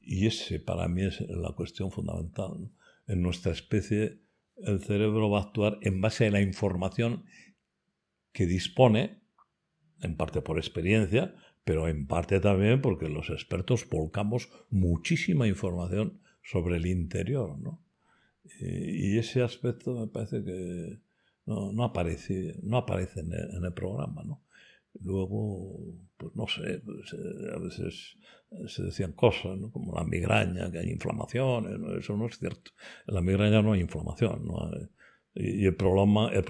Y 0.00 0.26
ese 0.26 0.60
para 0.60 0.88
mí 0.88 1.02
es 1.02 1.20
la 1.20 1.52
cuestión 1.52 1.90
fundamental. 1.90 2.70
En 3.06 3.22
nuestra 3.22 3.52
especie 3.52 4.20
el 4.56 4.80
cerebro 4.80 5.30
va 5.30 5.38
a 5.38 5.42
actuar 5.44 5.78
en 5.82 6.00
base 6.00 6.26
a 6.26 6.30
la 6.30 6.40
información 6.40 7.24
que 8.32 8.46
dispone, 8.46 9.21
en 10.02 10.16
parte 10.16 10.42
por 10.42 10.58
experiencia, 10.58 11.34
pero 11.64 11.88
en 11.88 12.06
parte 12.06 12.40
también 12.40 12.80
porque 12.80 13.08
los 13.08 13.30
expertos 13.30 13.88
volcamos 13.88 14.50
muchísima 14.70 15.46
información 15.46 16.20
sobre 16.42 16.76
el 16.76 16.86
interior, 16.86 17.58
¿no? 17.58 17.82
Y, 18.60 19.18
ese 19.18 19.42
aspecto 19.42 19.94
me 19.94 20.08
parece 20.08 20.42
que 20.42 20.98
no, 21.46 21.84
aparece, 21.84 22.58
no 22.62 22.78
aparece 22.78 23.20
en 23.20 23.64
el, 23.64 23.72
programa, 23.72 24.24
¿no? 24.24 24.42
Luego, 25.00 25.78
pues 26.16 26.34
no 26.34 26.46
sé, 26.48 26.80
pues, 26.84 27.12
eh, 27.14 27.52
a 27.54 27.58
veces 27.58 28.18
se 28.66 28.82
decían 28.82 29.12
cosas, 29.12 29.56
¿no? 29.58 29.70
como 29.70 29.94
la 29.94 30.04
migraña, 30.04 30.70
que 30.70 30.80
hay 30.80 30.90
inflamaciones, 30.90 31.78
eso 31.98 32.16
no 32.16 32.26
es 32.26 32.38
cierto. 32.38 32.72
En 33.06 33.14
la 33.14 33.22
migraña 33.22 33.62
no 33.62 33.72
hay 33.72 33.80
inflamación, 33.80 34.46
¿no? 34.46 34.70
y, 35.34 35.64
el 35.64 35.76
problema, 35.76 36.30
el, 36.32 36.44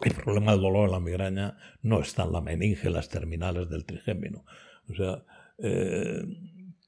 el 0.00 0.12
problema 0.14 0.52
del 0.52 0.62
dolor 0.62 0.86
en 0.86 0.92
la 0.92 1.00
migraña 1.00 1.58
no 1.82 2.00
está 2.00 2.24
en 2.24 2.32
la 2.32 2.40
meninge, 2.40 2.90
las 2.90 3.08
terminales 3.08 3.68
del 3.70 3.84
trigémino. 3.84 4.44
O 4.90 4.94
sea, 4.94 5.24
eh, 5.58 6.22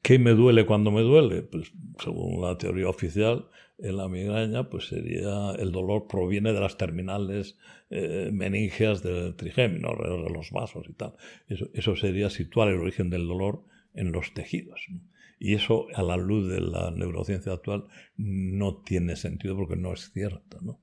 ¿qué 0.03 0.19
me 0.19 0.33
duele 0.33 0.67
cuando 0.67 0.91
me 0.91 1.03
duele? 1.03 1.43
Pues 1.43 1.73
según 1.99 2.43
la 2.43 2.59
teoría 2.59 2.89
oficial, 2.89 3.49
en 3.79 3.97
la 3.97 4.09
migraña, 4.09 4.69
pues 4.69 4.89
sería 4.89 5.53
el 5.59 5.71
dolor 5.71 6.09
proviene 6.09 6.53
de 6.53 6.61
las 6.61 6.77
terminales 6.77 7.57
eh, 7.91 8.31
meningeas 8.33 9.03
del 9.03 9.37
trigémino, 9.37 9.91
alrededor 9.91 10.25
de 10.25 10.35
los 10.35 10.51
vasos 10.51 10.87
y 10.89 10.95
tal. 10.95 11.15
Eso, 11.47 11.69
eso, 11.73 11.95
sería 11.95 12.29
situar 12.29 12.69
el 12.69 12.81
origen 12.81 13.09
del 13.09 13.29
dolor 13.29 13.65
en 13.95 14.11
los 14.11 14.35
tejidos. 14.35 14.85
Y 15.39 15.55
eso, 15.55 15.87
a 15.95 16.03
la 16.03 16.17
luz 16.17 16.49
de 16.49 16.61
la 16.61 16.91
neurociencia 16.91 17.53
actual, 17.53 17.87
no 18.17 18.83
tiene 18.83 19.15
sentido 19.15 19.57
porque 19.57 19.77
no 19.77 19.93
es 19.93 20.11
cierto. 20.13 20.59
¿no? 20.61 20.81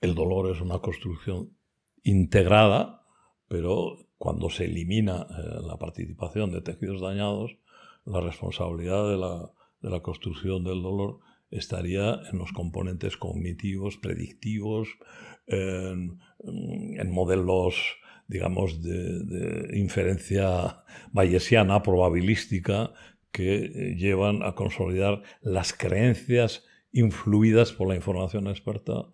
El 0.00 0.14
dolor 0.14 0.50
es 0.54 0.60
una 0.60 0.78
construcción 0.78 1.56
integrada, 2.02 3.02
pero 3.48 4.08
cuando 4.16 4.50
se 4.50 4.64
elimina 4.64 5.26
eh, 5.30 5.60
la 5.62 5.76
participación 5.78 6.50
de 6.50 6.60
tejidos 6.60 7.00
dañados, 7.00 7.56
la 8.04 8.20
responsabilidad 8.20 9.08
de 9.10 9.90
la, 9.90 10.00
construcción 10.00 10.64
del 10.64 10.82
dolor 10.82 11.20
estaría 11.50 12.20
en 12.30 12.38
los 12.38 12.52
componentes 12.52 13.16
cognitivos, 13.16 13.96
predictivos, 13.96 14.88
en, 15.46 16.18
modelos, 17.10 17.96
digamos, 18.26 18.82
de, 18.82 19.78
inferencia 19.78 20.84
bayesiana, 21.12 21.82
probabilística, 21.82 22.92
que 23.30 23.64
eh, 23.64 23.94
llevan 23.96 24.42
a 24.42 24.54
consolidar 24.54 25.22
las 25.42 25.72
creencias 25.72 26.64
influidas 26.92 27.72
por 27.72 27.88
la 27.88 27.94
información 27.94 28.46
experta 28.48 29.06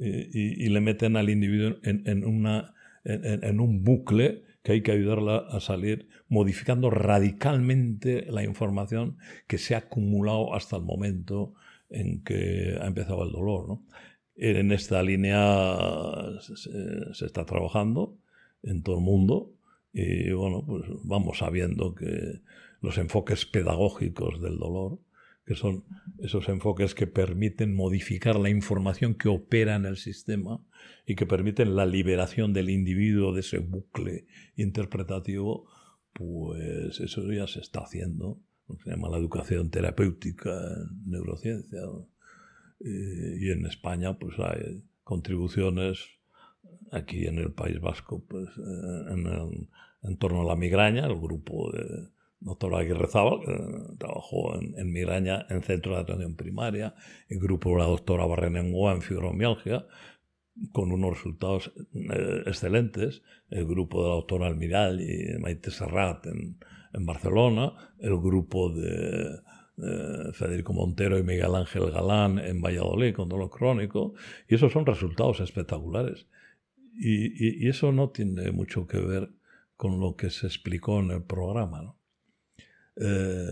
y, 0.00 0.68
le 0.68 0.80
meten 0.80 1.16
al 1.16 1.28
individuo 1.28 1.76
en, 1.82 2.24
una, 2.24 2.74
en, 3.04 3.60
un 3.60 3.84
bucle 3.84 4.42
que 4.62 4.72
hay 4.72 4.82
que 4.82 4.92
ayudarla 4.92 5.38
a 5.50 5.60
salir, 5.60 6.08
modificando 6.28 6.90
radicalmente 6.90 8.26
la 8.30 8.42
información 8.42 9.18
que 9.46 9.58
se 9.58 9.74
ha 9.74 9.78
acumulado 9.78 10.54
hasta 10.54 10.76
el 10.76 10.82
momento 10.82 11.54
en 11.90 12.22
que 12.22 12.78
ha 12.80 12.86
empezado 12.86 13.24
el 13.24 13.32
dolor. 13.32 13.78
En 14.36 14.72
esta 14.72 15.02
línea 15.02 15.76
se, 16.40 16.56
se, 17.12 17.26
está 17.26 17.44
trabajando 17.44 18.18
en 18.62 18.82
todo 18.82 18.96
el 18.96 19.04
mundo 19.04 19.52
y 19.92 20.30
bueno, 20.32 20.64
pues 20.66 20.84
vamos 21.04 21.38
sabiendo 21.38 21.94
que 21.94 22.40
los 22.80 22.96
enfoques 22.96 23.44
pedagógicos 23.44 24.40
del 24.40 24.56
dolor 24.56 25.00
que 25.50 25.56
son 25.56 25.82
esos 26.20 26.48
enfoques 26.48 26.94
que 26.94 27.08
permiten 27.08 27.74
modificar 27.74 28.38
la 28.38 28.50
información 28.50 29.16
que 29.16 29.28
opera 29.28 29.74
en 29.74 29.84
el 29.84 29.96
sistema 29.96 30.64
y 31.04 31.16
que 31.16 31.26
permiten 31.26 31.74
la 31.74 31.86
liberación 31.86 32.52
del 32.52 32.70
individuo 32.70 33.32
de 33.32 33.40
ese 33.40 33.58
bucle 33.58 34.28
interpretativo, 34.54 35.68
pues 36.12 37.00
eso 37.00 37.32
ya 37.32 37.48
se 37.48 37.58
está 37.58 37.80
haciendo. 37.80 38.38
Se 38.84 38.90
llama 38.90 39.08
la 39.08 39.16
educación 39.16 39.70
terapéutica 39.70 40.52
en 40.52 41.10
neurociencia. 41.10 41.80
Y 42.78 43.50
en 43.50 43.66
España 43.66 44.20
pues 44.20 44.38
hay 44.38 44.84
contribuciones 45.02 45.98
aquí 46.92 47.26
en 47.26 47.38
el 47.38 47.50
País 47.50 47.80
Vasco 47.80 48.24
pues, 48.24 48.50
en, 48.56 49.68
en 50.04 50.16
torno 50.16 50.42
a 50.42 50.44
la 50.44 50.54
migraña, 50.54 51.06
el 51.06 51.18
grupo 51.18 51.72
de 51.72 52.19
doctora 52.40 52.78
Aguirre 52.78 53.06
Zabal, 53.06 53.40
que 53.40 53.96
trabajó 53.98 54.58
en, 54.58 54.92
migraña 54.92 55.46
en 55.50 55.62
centro 55.62 55.94
de 55.94 56.00
atención 56.00 56.36
primaria, 56.36 56.94
el 57.28 57.38
grupo 57.38 57.70
de 57.70 57.78
la 57.78 57.84
doctora 57.84 58.26
Barrenengoa 58.26 58.92
en 58.92 59.02
fibromialgia, 59.02 59.86
con 60.72 60.92
unos 60.92 61.10
resultados 61.10 61.72
eh, 61.94 62.42
excelentes, 62.46 63.22
el 63.50 63.66
grupo 63.66 64.02
de 64.02 64.08
la 64.08 64.14
doctora 64.16 64.46
Almiral 64.46 65.00
y 65.00 65.38
Maite 65.38 65.70
Serrat 65.70 66.26
en, 66.26 66.58
Barcelona, 67.06 67.94
el 68.00 68.16
grupo 68.18 68.70
de, 68.70 69.38
Federico 70.34 70.74
Montero 70.74 71.18
y 71.18 71.22
Miguel 71.22 71.54
Ángel 71.54 71.90
Galán 71.90 72.38
en 72.38 72.60
Valladolid 72.60 73.14
con 73.14 73.30
dolor 73.30 73.48
crónico, 73.48 74.12
y 74.46 74.56
esos 74.56 74.72
son 74.72 74.84
resultados 74.84 75.40
espectaculares. 75.40 76.26
Y, 76.98 77.64
y 77.64 77.68
eso 77.68 77.90
no 77.90 78.10
tiene 78.10 78.50
mucho 78.52 78.86
que 78.86 78.98
ver 78.98 79.30
con 79.76 79.98
lo 80.00 80.16
que 80.16 80.28
se 80.28 80.46
explicó 80.46 81.00
en 81.00 81.12
el 81.12 81.22
programa. 81.22 81.80
¿no? 81.80 81.99
Eh, 83.00 83.46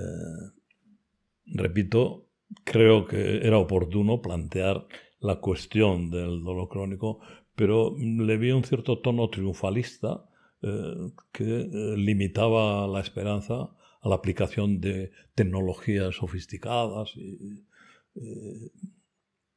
repito, 1.47 2.29
creo 2.65 3.07
que 3.07 3.39
era 3.47 3.59
oportuno 3.59 4.21
plantear 4.21 4.87
la 5.21 5.37
cuestión 5.37 6.11
del 6.11 6.43
dolor 6.45 6.69
crónico, 6.69 7.21
pero 7.55 7.97
le 7.99 8.37
vi 8.37 8.53
un 8.53 8.63
cierto 8.63 9.01
tono 9.01 9.29
triunfalista 9.31 10.29
eh, 10.63 11.11
que 11.33 11.45
eh, 11.45 11.97
limitaba 11.97 12.87
la 12.87 13.01
esperanza 13.01 13.71
a 14.01 14.09
la 14.09 14.15
aplicación 14.15 14.81
de 14.81 15.11
tecnologías 15.35 16.17
sofisticadas. 16.17 17.17
Y, 17.17 17.67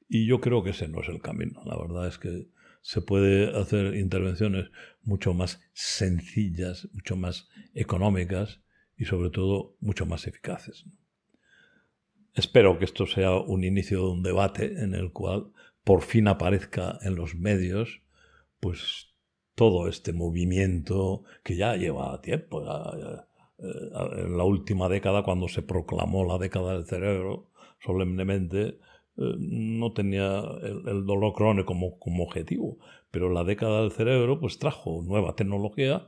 y, 0.07 0.25
yo 0.25 0.39
creo 0.39 0.63
que 0.63 0.71
ese 0.71 0.87
no 0.87 1.01
es 1.01 1.09
el 1.09 1.21
camino. 1.21 1.61
La 1.65 1.77
verdad 1.77 2.07
es 2.07 2.17
que 2.17 2.47
se 2.81 3.01
puede 3.01 3.55
hacer 3.59 3.95
intervenciones 3.95 4.71
mucho 5.03 5.33
más 5.33 5.61
sencillas, 5.73 6.87
mucho 6.93 7.15
más 7.15 7.49
económicas 7.73 8.61
y 9.01 9.05
sobre 9.05 9.31
todo 9.31 9.75
mucho 9.79 10.05
más 10.05 10.27
eficaces. 10.27 10.85
Espero 12.35 12.77
que 12.77 12.85
esto 12.85 13.07
sea 13.07 13.31
un 13.35 13.63
inicio 13.63 13.97
de 14.05 14.11
un 14.11 14.21
debate 14.21 14.83
en 14.83 14.93
el 14.93 15.11
cual 15.11 15.51
por 15.83 16.03
fin 16.03 16.27
aparezca 16.27 16.99
en 17.01 17.15
los 17.15 17.33
medios 17.33 18.03
pues 18.59 19.15
todo 19.55 19.87
este 19.87 20.13
movimiento 20.13 21.23
que 21.43 21.55
ya 21.55 21.75
lleva 21.77 22.21
tiempo. 22.21 22.61
Eh, 22.61 23.89
en 24.17 24.37
la 24.37 24.43
última 24.43 24.87
década, 24.87 25.23
cuando 25.23 25.47
se 25.47 25.63
proclamó 25.63 26.23
la 26.23 26.37
década 26.37 26.73
del 26.73 26.85
cerebro 26.85 27.49
solemnemente, 27.83 28.77
eh, 29.17 29.35
no 29.39 29.93
tenía 29.93 30.43
el, 30.61 31.07
dolor 31.07 31.33
crónico 31.33 31.65
como, 31.65 31.97
como, 31.97 32.23
objetivo, 32.23 32.77
pero 33.09 33.31
la 33.31 33.43
década 33.43 33.81
del 33.81 33.91
cerebro 33.91 34.39
pues 34.39 34.59
trajo 34.59 35.01
nueva 35.03 35.35
tecnología, 35.35 36.07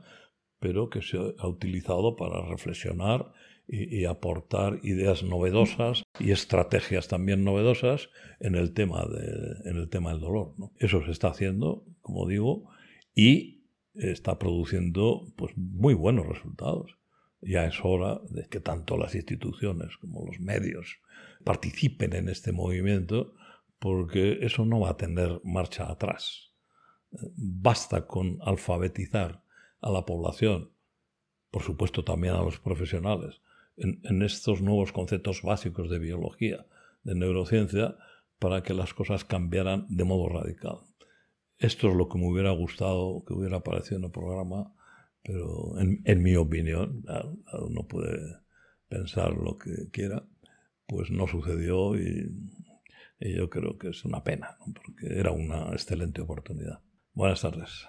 pero 0.64 0.88
que 0.88 1.02
se 1.02 1.18
ha 1.18 1.46
utilizado 1.46 2.16
para 2.16 2.40
reflexionar 2.46 3.30
y, 3.68 4.06
aportar 4.06 4.80
ideas 4.82 5.22
novedosas 5.22 6.04
y 6.18 6.30
estrategias 6.30 7.06
también 7.06 7.44
novedosas 7.44 8.08
en 8.40 8.54
el 8.54 8.72
tema, 8.72 9.04
de, 9.04 9.68
en 9.68 9.76
el 9.76 9.90
tema 9.90 10.12
del 10.12 10.20
dolor. 10.20 10.54
Eso 10.78 11.04
se 11.04 11.10
está 11.10 11.28
haciendo, 11.28 11.84
como 12.00 12.26
digo, 12.26 12.70
y 13.14 13.66
está 13.94 14.38
produciendo 14.38 15.34
pues, 15.36 15.52
muy 15.54 15.92
buenos 15.92 16.26
resultados. 16.26 16.96
Ya 17.42 17.66
es 17.66 17.78
hora 17.82 18.22
de 18.30 18.48
que 18.48 18.60
tanto 18.60 18.96
las 18.96 19.14
instituciones 19.14 19.98
como 19.98 20.24
los 20.24 20.40
medios 20.40 20.96
participen 21.44 22.14
en 22.14 22.30
este 22.30 22.52
movimiento, 22.52 23.34
porque 23.78 24.38
eso 24.40 24.64
no 24.64 24.80
va 24.80 24.92
a 24.92 24.96
tener 24.96 25.42
marcha 25.44 25.90
atrás. 25.90 26.54
Basta 27.36 28.06
con 28.06 28.38
alfabetizar 28.40 29.43
a 29.84 29.90
la 29.90 30.06
población, 30.06 30.70
por 31.50 31.62
supuesto 31.62 32.04
también 32.04 32.34
a 32.34 32.42
los 32.42 32.58
profesionales, 32.58 33.42
en, 33.76 34.22
estos 34.22 34.62
nuevos 34.62 34.92
conceptos 34.92 35.42
básicos 35.42 35.90
de 35.90 35.98
biología, 35.98 36.66
de 37.02 37.14
neurociencia, 37.14 37.96
para 38.38 38.62
que 38.62 38.72
las 38.72 38.94
cosas 38.94 39.24
cambiaran 39.24 39.86
de 39.88 40.04
modo 40.04 40.28
radical. 40.28 40.78
Esto 41.58 41.88
es 41.88 41.94
lo 41.94 42.08
que 42.08 42.18
me 42.18 42.26
hubiera 42.26 42.50
gustado 42.50 43.24
que 43.26 43.34
hubiera 43.34 43.58
aparecido 43.58 43.98
en 43.98 44.04
el 44.04 44.10
programa, 44.10 44.72
pero 45.22 45.78
en, 45.78 46.22
mi 46.22 46.34
opinión, 46.36 47.04
uno 47.52 47.86
puede 47.86 48.18
pensar 48.88 49.34
lo 49.34 49.58
que 49.58 49.90
quiera, 49.90 50.26
pues 50.86 51.10
no 51.10 51.26
sucedió 51.26 51.94
y, 51.96 52.32
yo 53.20 53.48
creo 53.48 53.78
que 53.78 53.88
es 53.88 54.04
una 54.04 54.22
pena, 54.22 54.58
porque 54.74 55.18
era 55.18 55.30
una 55.30 55.72
excelente 55.72 56.20
oportunidad. 56.20 56.80
Buenas 57.14 57.40
tardes. 57.40 57.86